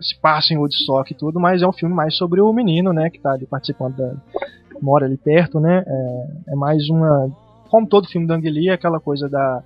[0.03, 3.09] se passa em Woodstock e tudo, mas é um filme mais sobre o menino, né,
[3.09, 4.15] que tá ali participando da,
[4.83, 5.85] mora ali perto, né?
[5.87, 7.31] É, é mais uma.
[7.69, 9.63] Como todo filme da Ang Lee, é aquela coisa da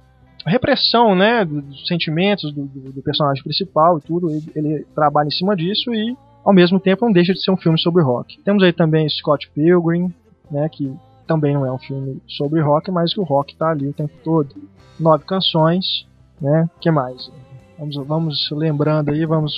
[0.46, 1.44] repressão, né?
[1.44, 4.30] do- Dos sentimentos do, do- do personagem principal e tudo.
[4.30, 7.56] Ele, ele trabalha em cima disso e, ao mesmo tempo, não deixa de ser um
[7.56, 8.38] filme sobre rock.
[8.42, 10.12] Temos aí também Scott Pilgrim,
[10.50, 10.68] né?
[10.70, 10.92] Que
[11.26, 14.12] também não é um filme sobre rock, mas que o rock tá ali o tempo
[14.22, 14.54] todo.
[15.00, 16.06] Nove canções,
[16.40, 16.68] né?
[16.80, 17.30] que mais?
[17.78, 19.52] Vamos, vamos lembrando aí, vamos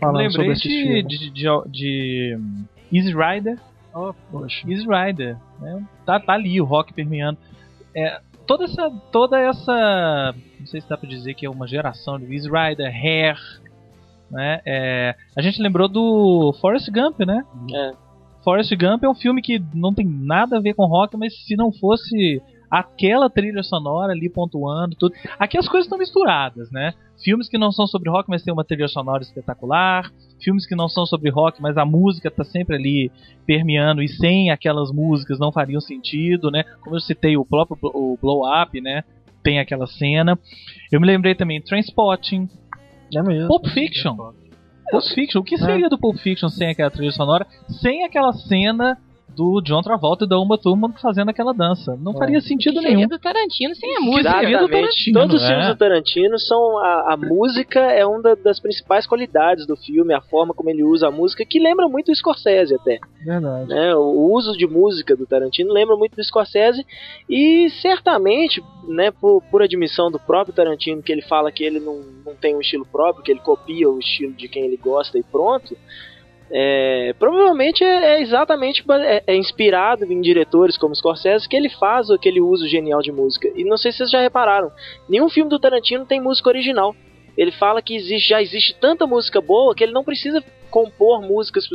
[0.00, 1.06] falando sobre Lembrei esses de, filmes.
[1.06, 2.38] de, de, de
[2.92, 3.58] Easy Rider.
[3.94, 4.70] Oh, poxa.
[4.70, 5.36] Easy Rider.
[5.60, 5.84] Né?
[6.06, 7.38] Tá, tá ali o rock permeando.
[7.94, 8.90] É, toda essa.
[9.12, 10.34] Toda essa.
[10.58, 13.38] Não sei se dá pra dizer que é uma geração de Easy Rider, Hair.
[14.30, 14.60] Né?
[14.64, 17.44] É, a gente lembrou do Forrest Gump, né?
[17.74, 17.92] É.
[18.44, 21.56] Forrest Gump é um filme que não tem nada a ver com rock, mas se
[21.56, 25.14] não fosse aquela trilha sonora ali pontuando tudo.
[25.38, 26.94] Aqui as coisas estão misturadas, né?
[27.22, 30.10] Filmes que não são sobre rock, mas tem uma trilha sonora espetacular.
[30.42, 33.10] Filmes que não são sobre rock, mas a música tá sempre ali
[33.44, 36.64] permeando e sem aquelas músicas não fariam sentido, né?
[36.82, 39.02] Como eu citei o próprio o Blow Up, né?
[39.42, 40.38] Tem aquela cena.
[40.92, 42.48] Eu me lembrei também Transpotting,
[43.14, 43.48] É mesmo.
[43.48, 44.16] Pulp Fiction.
[44.16, 45.40] Pulp Fiction.
[45.40, 47.46] O que seria do Pulp Fiction sem aquela trilha sonora?
[47.68, 48.96] Sem aquela cena
[49.36, 51.96] do John Travolta e da Uma Thurman fazendo aquela dança.
[52.00, 52.18] Não É.
[52.18, 53.06] faria sentido nenhum.
[53.08, 54.30] do Tarantino sem a música.
[54.30, 54.70] seria do Exatamente.
[54.80, 55.46] Tarantino, Todos os é.
[55.48, 56.78] filmes do Tarantino são.
[56.78, 61.08] A, a música é uma das principais qualidades do filme, a forma como ele usa
[61.08, 62.98] a música, que lembra muito o Scorsese até.
[63.24, 63.68] Verdade.
[63.68, 63.94] né?
[63.94, 66.84] O uso de música do Tarantino lembra muito do Scorsese
[67.28, 72.00] e certamente, né, por, por admissão do próprio Tarantino, que ele fala que ele não,
[72.24, 75.22] não tem um estilo próprio, que ele copia o estilo de quem ele gosta e
[75.22, 75.76] pronto.
[76.52, 82.10] É, provavelmente é, é exatamente é, é inspirado em diretores como Scorsese que ele faz
[82.10, 83.48] aquele uso genial de música.
[83.54, 84.72] E não sei se vocês já repararam,
[85.08, 86.94] nenhum filme do Tarantino tem música original.
[87.36, 91.66] Ele fala que existe, já existe tanta música boa que ele não precisa compor músicas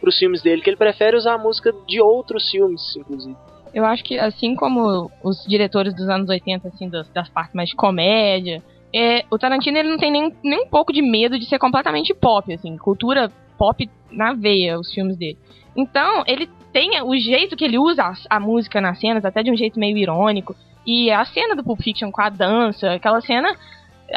[0.00, 3.36] para os filmes dele, que ele prefere usar música de outros filmes, inclusive.
[3.74, 7.70] Eu acho que assim como os diretores dos anos 80, assim, das, das partes mais
[7.70, 8.62] de comédia,
[8.94, 12.12] é, o Tarantino ele não tem nem, nem um pouco de medo de ser completamente
[12.14, 13.32] pop, assim, cultura
[13.62, 15.38] pop na veia, os filmes dele.
[15.76, 19.52] Então, ele tem o jeito que ele usa a, a música nas cenas, até de
[19.52, 20.56] um jeito meio irônico.
[20.84, 23.56] E a cena do Pulp Fiction com a dança, aquela cena.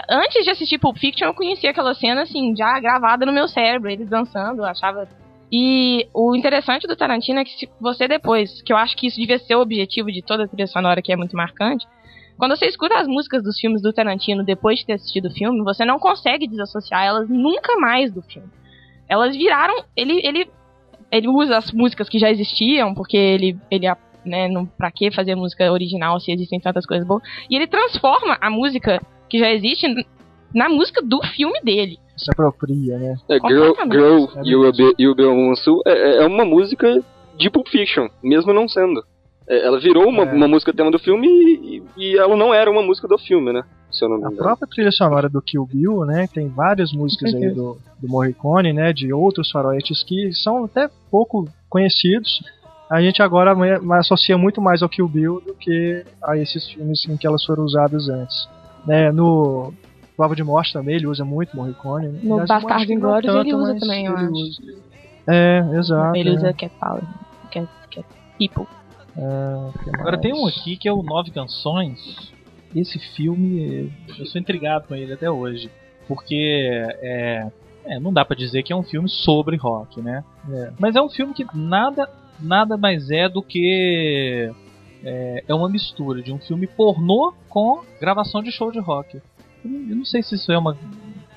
[0.10, 3.88] Antes de assistir Pulp Fiction, eu conhecia aquela cena, assim, já gravada no meu cérebro,
[3.88, 5.08] eles dançando, eu achava.
[5.52, 9.20] E o interessante do Tarantino é que se você depois, que eu acho que isso
[9.20, 11.86] devia ser o objetivo de toda a trilha sonora que é muito marcante,
[12.36, 15.64] quando você escuta as músicas dos filmes do Tarantino depois de ter assistido o filme,
[15.64, 18.50] você não consegue desassociar elas nunca mais do filme.
[19.08, 19.84] Elas viraram.
[19.96, 20.50] Ele, ele,
[21.12, 23.88] ele usa as músicas que já existiam, porque ele, ele
[24.26, 27.22] né, não, pra que fazer música original se existem tantas coisas boas.
[27.50, 29.88] E ele transforma a música que já existe
[30.54, 31.98] na música do filme dele.
[32.18, 33.16] Se apropria, né?
[33.30, 33.74] É, Girl.
[33.92, 37.04] Girl You Will Be, you Will Be Woman Soul é, é uma música
[37.38, 39.04] de Pulp Fiction, mesmo não sendo.
[39.48, 40.34] É, ela virou uma, É.
[40.34, 43.64] uma música tema do filme e, e ela não era uma música do filme, né?
[43.96, 44.38] Se eu não me A engano.
[44.44, 46.28] própria trilha sonora do Kill Bill, né?
[46.28, 48.92] Tem várias músicas aí do, do Morricone, né?
[48.92, 52.42] De outros faroestes que são até pouco conhecidos.
[52.90, 53.56] A gente agora
[53.98, 57.64] associa muito mais ao Kill Bill do que a esses filmes em que elas foram
[57.64, 58.48] usadas antes.
[58.86, 59.74] Né, no
[60.16, 62.10] Prova de Morte também ele usa muito Morricone.
[62.10, 62.20] né?
[62.22, 62.46] No não
[62.84, 64.32] Inglórios ele usa também, eu acho.
[64.32, 64.62] usa.
[65.28, 66.16] É, exato.
[66.16, 66.34] ele é.
[66.34, 67.04] usa Cat Power.
[67.52, 68.06] Cat, Cat
[68.38, 68.68] People.
[69.18, 70.22] É, Agora mais?
[70.22, 72.35] tem um aqui que é o Nove Canções.
[72.76, 75.72] Esse filme, eu sou intrigado com ele até hoje.
[76.08, 76.70] Porque
[77.02, 77.48] é,
[77.86, 80.24] é, não dá pra dizer que é um filme sobre rock, né?
[80.52, 80.72] É.
[80.78, 82.10] Mas é um filme que nada,
[82.40, 84.52] nada mais é do que.
[85.04, 89.22] É, é uma mistura de um filme pornô com gravação de show de rock.
[89.64, 90.78] Eu não, eu não sei se isso é uma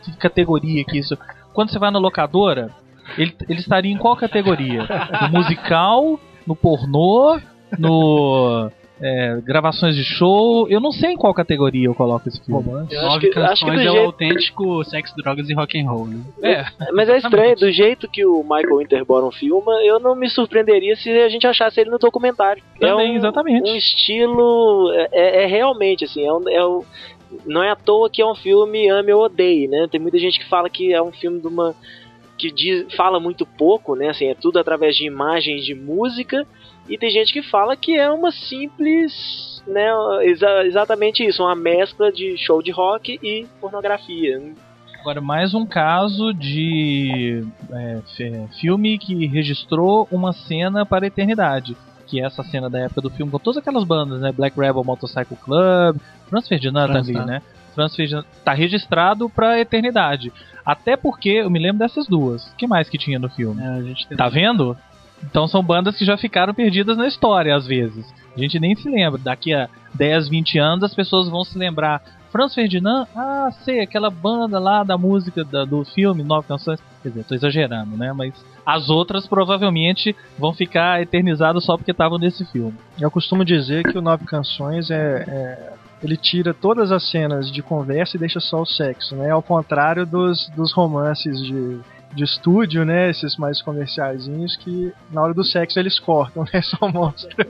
[0.03, 1.17] que categoria que isso.
[1.53, 2.71] Quando você vai na locadora,
[3.17, 4.87] ele, ele estaria em qual categoria?
[5.23, 7.41] No musical, no pornô,
[7.79, 8.71] no
[9.01, 10.69] é, gravações de show.
[10.69, 12.63] Eu não sei em qual categoria eu coloco esse filme.
[12.63, 12.93] Romance.
[12.93, 15.55] Eu acho Nove que, acho que do canções é o jeito, autêntico sexo, drogas e
[15.55, 16.21] rock and roll, né?
[16.43, 20.97] É, mas é estranho, do jeito que o Michael Winterbottom filma, eu não me surpreenderia
[20.97, 22.63] se a gente achasse ele no documentário.
[22.81, 23.71] Também, é um, exatamente.
[23.71, 26.83] um estilo, é, é- é realmente assim, é um, é um-
[27.47, 29.87] não é à toa que é um filme ame ou odeie, né?
[29.91, 31.75] Tem muita gente que fala que é um filme de uma
[32.39, 34.11] que diz, fala muito pouco, né?
[34.11, 36.47] Assim, é tudo através de imagens, de música,
[36.89, 39.89] e tem gente que fala que é uma simples, né?
[40.23, 44.41] exa- exatamente isso, uma mescla de show de rock e pornografia.
[45.01, 51.77] Agora, mais um caso de é, fi- filme que registrou uma cena para a eternidade.
[52.07, 54.33] Que é essa cena da época do filme, com todas aquelas bandas, né?
[54.33, 57.27] Black Rebel Motorcycle Club, Franz Ferdinand Franz, ali, tá.
[57.27, 57.43] né?
[57.75, 60.33] Franz Ferdinand tá registrado para a eternidade.
[60.65, 62.47] Até porque eu me lembro dessas duas.
[62.49, 63.63] O que mais que tinha no filme?
[63.63, 64.77] É, a gente tem- Tá vendo?
[65.25, 68.07] Então são bandas que já ficaram perdidas na história às vezes.
[68.37, 69.19] A gente nem se lembra.
[69.19, 72.01] Daqui a 10, 20 anos as pessoas vão se lembrar.
[72.31, 76.79] Franz Ferdinand, ah, sei, aquela banda lá da música da- do filme, Nove Canções.
[77.03, 78.13] Quer dizer, tô exagerando, né?
[78.13, 78.35] Mas
[78.67, 82.75] as outras provavelmente vão ficar eternizadas só porque estavam nesse filme.
[83.01, 87.61] Eu costumo dizer que o Nove Canções é, é- Ele tira todas as cenas de
[87.61, 89.31] conversa e deixa só o sexo, né?
[89.33, 91.81] Ao contrário dos, dos romances de,
[92.15, 93.11] de estúdio, né?
[93.11, 96.63] Esses mais comerciaizinhos que na hora do sexo eles cortam, né?
[96.63, 97.47] Só mostra.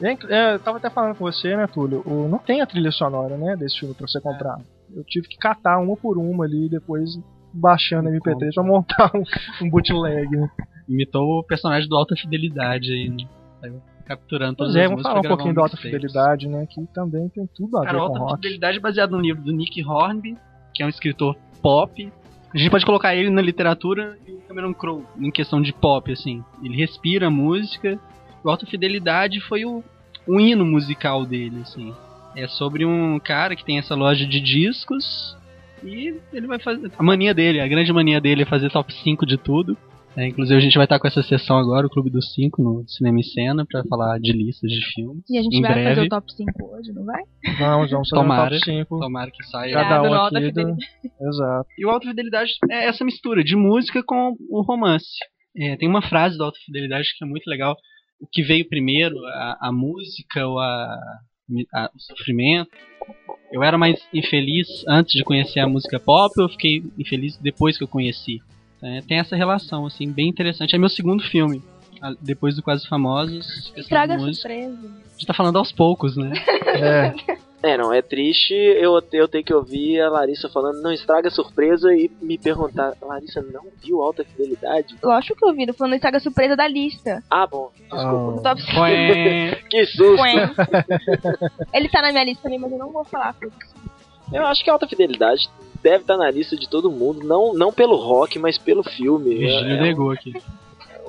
[0.00, 2.02] É, é, eu tava até falando com você, né, Túlio?
[2.04, 4.58] O, não tem a trilha sonora, né, desse filme pra você comprar.
[4.94, 7.10] Eu tive que catar uma por uma ali e depois
[7.52, 9.22] baixando a MP3 pra montar um,
[9.64, 10.28] um bootleg.
[10.36, 10.50] Né?
[10.88, 13.28] Imitou o personagem do Alta Fidelidade aí, né?
[13.60, 16.66] Saiu capturando todas Pois é, vamos falar um pouquinho da alta fidelidade, né?
[16.66, 18.34] Que também tem tudo a Cara, ver com Alta rock.
[18.36, 20.36] Fidelidade é baseado no livro do Nick Hornby,
[20.74, 22.12] que é um escritor pop.
[22.54, 26.12] A gente pode colocar ele na literatura e o Cameron Crowe em questão de pop,
[26.12, 26.44] assim.
[26.62, 27.98] Ele respira música.
[28.44, 29.82] O Alta Fidelidade foi o,
[30.26, 31.94] o hino musical dele, assim.
[32.36, 35.36] É sobre um cara que tem essa loja de discos
[35.82, 36.90] e ele vai fazer.
[36.98, 39.76] A mania dele, a grande mania dele é fazer top 5 de tudo.
[40.16, 42.86] É, inclusive a gente vai estar com essa sessão agora, o Clube dos 5, no
[42.86, 45.24] Cinema e Cena, pra falar de listas de filmes.
[45.30, 45.88] E a gente em vai breve.
[45.88, 47.22] fazer o top 5 hoje, não vai?
[47.58, 48.42] Vamos, vamos fazer Tomara.
[48.54, 48.98] um top 5.
[48.98, 49.72] Tomara que saia.
[49.72, 50.60] Cada Obrigada, um aqui do...
[50.60, 50.86] Fidelidade.
[51.20, 51.68] Exato.
[51.78, 55.08] E o Alta Fidelidade é essa mistura de música com o romance.
[55.56, 57.74] É, tem uma frase do Alta Fidelidade que é muito legal.
[58.20, 60.94] O que veio primeiro, a, a música ou a,
[61.74, 62.70] a- o sofrimento?
[63.50, 67.78] Eu era mais infeliz antes de conhecer a música pop ou eu fiquei infeliz depois
[67.78, 68.38] que eu conheci?
[68.82, 70.74] É, tem essa relação, assim, bem interessante.
[70.74, 71.62] É meu segundo filme.
[72.00, 73.72] a- Depois do Quase Famosos.
[73.76, 74.76] Estraga a surpresa.
[74.76, 76.32] A gente tá falando aos poucos, né?
[76.66, 77.14] É.
[77.64, 81.30] É, não, é triste eu, eu ter que ouvir a Larissa falando, não estraga a
[81.30, 84.96] surpresa e me perguntar, Larissa não viu Alta Fidelidade?
[85.00, 87.22] Lógico que eu vi, tô falando estraga a surpresa da lista.
[87.30, 88.42] Ah, bom, desculpa.
[88.42, 89.54] Top Ué.
[89.70, 90.24] Que susto!
[91.72, 93.36] Ele tá na minha lista também, mas eu não vou falar.
[94.32, 95.48] Eu acho que Alta Fidelidade
[95.82, 99.30] deve estar na lista de todo mundo, não, não pelo rock, mas pelo filme.
[99.34, 100.32] Virgílio É- é negou aqui.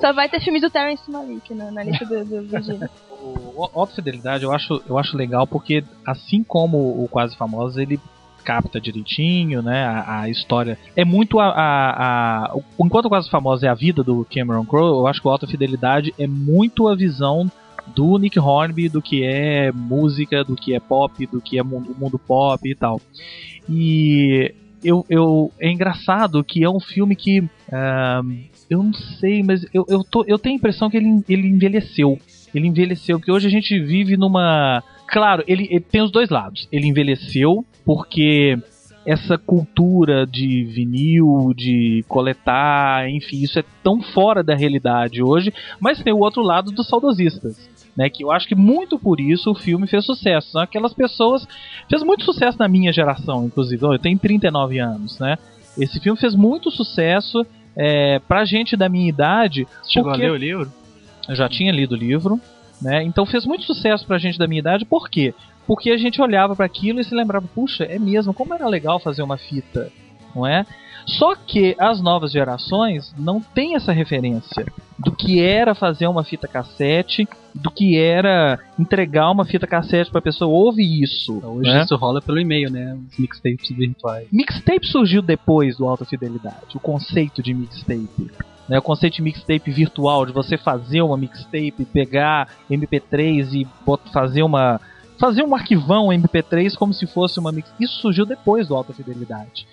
[0.00, 2.88] Só vai ter filmes do Terrence Malick na, na lista do, do Virgílio.
[3.56, 7.98] O Alta Fidelidade eu acho, eu acho legal porque, assim como o Quase Famosos, ele
[8.44, 9.82] capta direitinho, né?
[9.86, 10.76] A, a história.
[10.94, 14.66] É muito a, a, a- o- Enquanto o Quase Famosos é a vida do Cameron
[14.66, 17.50] Crowe, eu acho que o Alta Fidelidade é muito a visão
[17.86, 21.96] do Nick Hornby do que é música, do que é pop, do que é mundo,
[21.98, 23.00] mundo pop e tal.
[23.70, 24.54] E
[24.84, 27.42] eu, eu, é engraçado que é um filme que.
[27.72, 28.20] ah,
[28.68, 32.18] eu não sei, mas eu, eu, tô, eu tenho a impressão que ele, ele envelheceu.
[32.54, 34.82] Ele envelheceu, porque hoje a gente vive numa.
[35.08, 36.68] Claro, ele, ele tem os dois lados.
[36.70, 38.56] Ele envelheceu porque
[39.06, 46.02] essa cultura de vinil, de coletar, enfim, isso é tão fora da realidade hoje, mas
[46.02, 47.68] tem o outro lado dos saudosistas.
[47.96, 50.50] Né, que eu acho que muito por isso o filme fez sucesso.
[50.50, 51.46] São aquelas pessoas.
[51.88, 53.80] Fez muito sucesso na minha geração, inclusive.
[53.84, 55.38] Eu tenho 39 anos, né?
[55.78, 59.66] Esse filme fez muito sucesso é, pra gente da minha idade.
[59.88, 60.72] Chegou porque- a ler o livro?
[61.28, 62.40] eu já tinha lido o livro,
[62.82, 63.02] né?
[63.04, 65.32] Então fez muito sucesso pra gente da minha idade, por quê?
[65.66, 68.98] Porque a gente olhava para aquilo e se lembrava, puxa, é mesmo, como era legal
[69.00, 69.90] fazer uma fita,
[70.34, 70.66] não é?
[71.06, 74.66] Só que as novas gerações não têm essa referência
[74.98, 80.20] do que era fazer uma fita cassete, do que era entregar uma fita cassete pra
[80.20, 81.40] pessoa ouvir isso.
[81.44, 81.82] Hoje né?
[81.82, 82.96] isso rola pelo e-mail, né?
[83.10, 84.28] Os mixtapes virtuais.
[84.32, 88.30] Mixtape surgiu depois do Alta Fidelidade, o conceito de mixtape.
[88.66, 93.68] Né, o conceito de mixtape virtual, de você fazer uma mixtape, pegar MP3 e
[94.10, 94.80] fazer uma.
[95.18, 97.70] fazer um arquivão MP3 como se fosse uma mix.
[97.78, 99.66] Isso surgiu depois do Alta Fidelidade.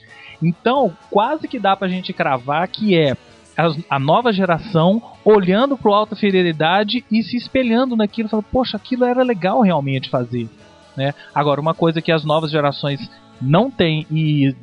[0.43, 3.15] Então, quase que dá pra gente cravar que é
[3.55, 9.05] as- a nova geração olhando pro Alta Fidelidade e se espelhando naquilo, falando, poxa, aquilo
[9.05, 10.49] era legal realmente fazer.
[10.95, 11.13] Né?
[11.33, 13.09] Agora, uma coisa que as novas gerações
[13.41, 14.55] não têm e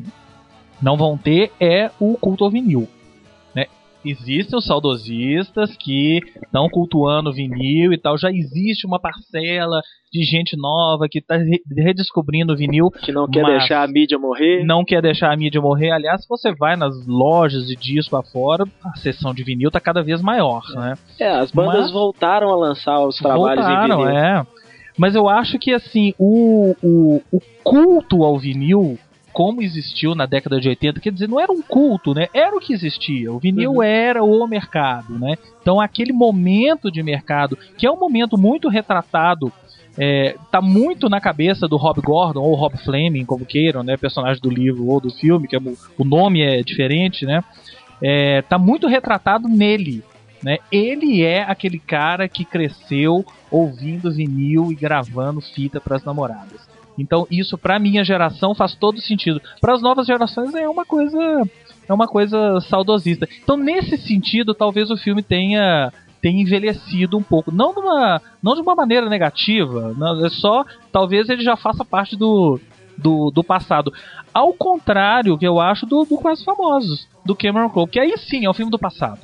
[0.80, 2.88] não vão ter é o culto ao vinil.
[3.54, 3.66] Né?
[4.04, 8.16] Existem os saudosistas que estão cultuando o vinil e tal.
[8.16, 9.80] Já existe uma parcela
[10.12, 11.36] de gente nova que está
[11.76, 12.90] redescobrindo o vinil.
[12.90, 14.64] Que não quer deixar a mídia morrer.
[14.64, 15.90] Não quer deixar a mídia morrer.
[15.90, 20.02] Aliás, se você vai nas lojas de disco afora, a seção de vinil está cada
[20.02, 20.62] vez maior.
[20.74, 20.94] Né?
[21.20, 24.08] É, as bandas Mas- voltaram a lançar os trabalhos Voltaram, em vinil.
[24.18, 24.46] é.
[24.96, 28.98] Mas eu acho que assim, o, o, o culto ao vinil,
[29.32, 32.26] como existiu na década de 80, quer dizer, não era um culto, né?
[32.34, 33.32] Era o que existia.
[33.32, 33.82] O vinil Uhum.
[33.82, 35.36] era o mercado, né?
[35.62, 39.52] Então aquele momento de mercado, que é um momento muito retratado.
[39.98, 44.40] É, tá muito na cabeça do Rob Gordon ou Rob Fleming, como queiram, né, personagem
[44.40, 47.42] do livro ou do filme, que é, o- nome é diferente, né?
[48.00, 50.04] É, tá muito retratado nele,
[50.42, 50.58] né?
[50.70, 56.68] Ele é aquele cara que cresceu ouvindo vinil e gravando fita para as namoradas.
[56.96, 59.40] Então isso pra minha geração faz todo sentido.
[59.60, 61.42] Para as novas gerações é uma coisa
[61.88, 63.28] é uma coisa saudosista.
[63.42, 68.54] Então nesse sentido talvez o filme tenha tenha envelhecido um pouco, não de uma não
[68.54, 72.60] de uma maneira negativa, não, é só talvez ele já faça parte do
[72.96, 73.92] do, do passado.
[74.34, 78.44] Ao contrário que eu acho do, do Quase Famosos, do Cameron Crowe, que aí sim
[78.44, 79.20] é o filme do passado.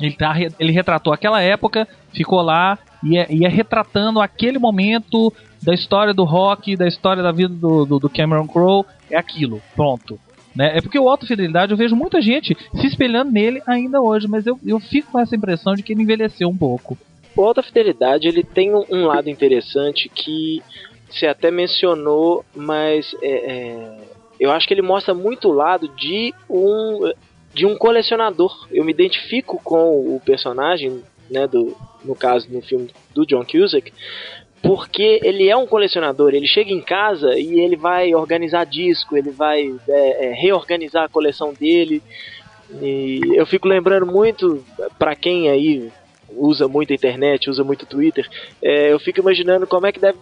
[0.00, 5.32] Ele, tá, ele retratou aquela época, ficou lá e ia, ia retratando aquele momento
[5.62, 8.86] da história do rock, da história da vida do, do, do Cameron Crowe.
[9.10, 10.18] É aquilo, pronto.
[10.54, 10.76] Né?
[10.76, 14.46] É porque o Alto Fidelidade eu vejo muita gente se espelhando nele ainda hoje, mas
[14.46, 16.98] eu, eu fico com essa impressão de que ele envelheceu um pouco.
[17.36, 20.62] O Alta Fidelidade ele tem um, um lado interessante que
[21.08, 23.98] você até mencionou, mas é, é,
[24.38, 27.12] eu acho que ele mostra muito o lado de um
[27.52, 28.68] de um colecionador.
[28.70, 33.92] Eu me identifico com o personagem, né, do, no caso no filme do John Cusack,
[34.62, 36.34] porque ele é um colecionador.
[36.34, 41.08] Ele chega em casa e ele vai organizar disco, ele vai é, é, reorganizar a
[41.08, 42.02] coleção dele.
[42.80, 44.64] E eu fico lembrando muito,
[44.98, 45.90] pra quem aí
[46.36, 48.28] usa muito a internet, usa muito Twitter,
[48.62, 50.18] é, eu fico imaginando como é que deve,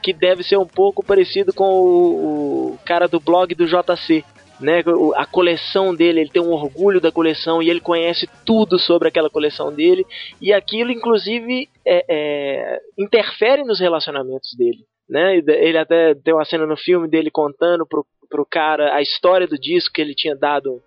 [0.00, 4.24] que deve ser um pouco parecido com o, o cara do blog do JC.
[4.60, 4.82] Né,
[5.14, 9.30] a coleção dele, ele tem um orgulho da coleção e ele conhece tudo sobre aquela
[9.30, 10.04] coleção dele
[10.42, 14.84] e aquilo inclusive é, é, interfere nos relacionamentos dele.
[15.08, 15.36] Né?
[15.36, 19.56] Ele até tem uma cena no filme dele contando pro, pro cara a história do
[19.56, 20.82] disco que ele tinha dado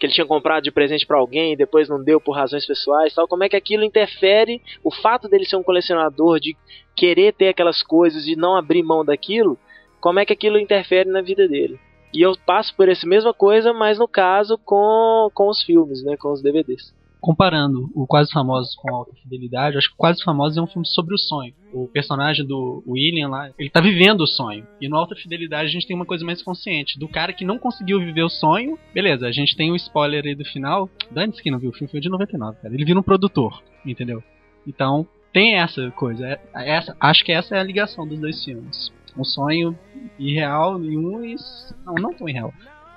[0.00, 3.14] que ele tinha comprado de presente para alguém e depois não deu por razões pessoais,
[3.14, 6.56] tal, como é que aquilo interfere o fato dele ser um colecionador de
[6.96, 9.58] querer ter aquelas coisas e não abrir mão daquilo,
[10.00, 11.78] como é que aquilo interfere na vida dele.
[12.12, 16.16] E eu passo por essa mesma coisa, mas no caso com, com os filmes, né,
[16.16, 16.92] com os DVDs.
[17.20, 20.86] Comparando o Quase Famosos com Alta Fidelidade, acho que o Quase Famosos é um filme
[20.86, 21.52] sobre o sonho.
[21.70, 24.66] O personagem do William lá, ele tá vivendo o sonho.
[24.80, 26.98] E no Alta Fidelidade a gente tem uma coisa mais consciente.
[26.98, 30.34] Do cara que não conseguiu viver o sonho, beleza, a gente tem o spoiler aí
[30.34, 30.88] do final.
[31.10, 32.74] Dane-se que não viu, o filme foi de 99, cara.
[32.74, 34.22] Ele vira um produtor, entendeu?
[34.66, 36.26] Então, tem essa coisa.
[36.26, 38.90] É- Essa, acho que essa é a ligação dos dois filmes.
[39.18, 39.76] Um sonho
[40.18, 41.36] irreal em um e.
[41.84, 42.52] Não, não tão irreal.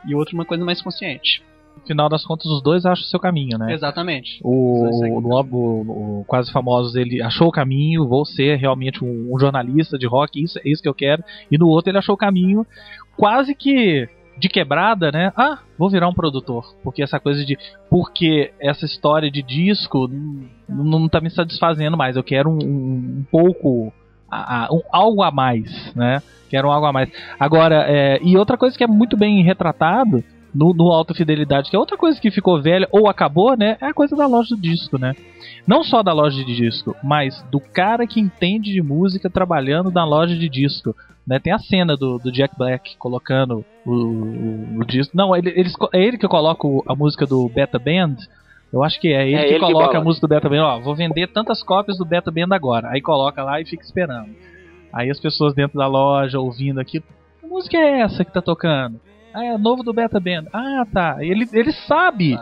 [0.08, 1.42] E outro, uma coisa mais consciente.
[1.76, 3.74] No final das contas, os dois acham o seu caminho, né?
[3.74, 4.40] Exatamente.
[4.44, 4.86] O,
[5.22, 9.98] no, o- o Quase Famosos, ele achou o caminho, vou ser realmente um, um jornalista
[9.98, 11.24] de rock, isso, é isso que eu quero.
[11.52, 12.66] E no outro ele achou o caminho
[13.18, 14.08] quase que
[14.38, 15.32] de quebrada, né?
[15.38, 16.76] Ah, vou virar um produtor.
[16.84, 17.58] Porque essa coisa de.
[17.90, 20.08] Porque essa história de disco
[20.68, 22.16] não, não tá me satisfazendo mais.
[22.16, 22.58] Eu quero um-
[23.20, 23.92] um pouco.
[24.34, 26.22] A- um- algo a mais, né?
[26.50, 27.10] Quero um algo a mais.
[27.40, 30.24] Agora, é, e outra coisa que é muito bem retratado
[30.54, 33.76] no, no Alta Fidelidade, que é outra coisa que ficou velha ou acabou, né?
[33.82, 35.16] É a coisa da loja de disco, né?
[35.66, 40.06] Não só da loja de disco, mas do cara que entende de música trabalhando na
[40.06, 40.96] loja de disco.
[41.26, 41.40] Né?
[41.40, 45.16] Tem a cena do, do Jack Black colocando o, o- o disco.
[45.16, 48.18] Não, ele, eles, é ele que coloca a música do Beta Band.
[48.74, 50.00] Eu acho que é ele É que ele que coloca bola.
[50.00, 50.64] a música do Beta Band.
[50.64, 52.90] Ó, vou vender tantas cópias do Beta Band agora.
[52.90, 54.36] Aí coloca lá e fica esperando.
[54.92, 57.06] Aí as pessoas dentro da loja ouvindo aquilo.
[57.40, 59.00] Que música é essa que tá tocando?
[59.34, 60.46] Ah, é novo do Beta Band.
[60.52, 61.18] Ah, tá.
[61.20, 62.36] Ele, ele sabe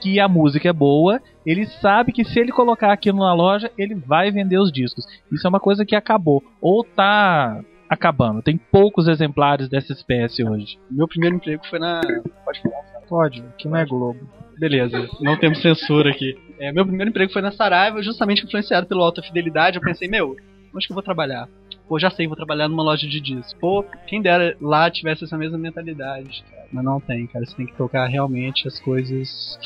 [0.00, 3.94] que a música é boa, ele sabe que se ele colocar aquilo na loja, ele
[3.94, 5.06] vai vender os discos.
[5.32, 6.42] Isso é uma coisa que acabou.
[6.60, 8.42] Ou tá acabando.
[8.42, 10.78] Tem poucos exemplares dessa espécie hoje.
[10.90, 12.00] Meu primeiro emprego foi na.
[12.44, 12.82] Pode falar?
[13.08, 14.20] Pode, que não é Globo.
[14.58, 16.36] Beleza, não temos censura aqui.
[16.58, 19.76] É, meu primeiro emprego foi na Saraiva, justamente influenciado pelo Alta Fidelidade.
[19.76, 20.36] Eu pensei, meu,
[20.74, 21.48] onde que eu vou trabalhar?
[21.88, 23.54] Pô, já sei, vou trabalhar numa loja de discos.
[23.54, 26.66] Pô, quem dera lá tivesse essa mesma mentalidade, cara.
[26.70, 27.46] Mas não tem, cara.
[27.46, 29.58] Você tem que tocar realmente as coisas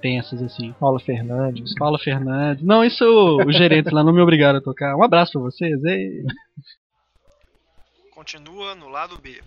[0.00, 0.72] tensas, assim.
[0.80, 1.74] Paula Fernandes.
[1.74, 2.64] Paulo Fernandes.
[2.64, 3.04] Não, isso
[3.46, 4.96] os gerentes lá não me obrigaram a tocar.
[4.96, 5.84] Um abraço pra vocês.
[5.84, 6.22] Ei.
[8.14, 9.42] Continua no lado B.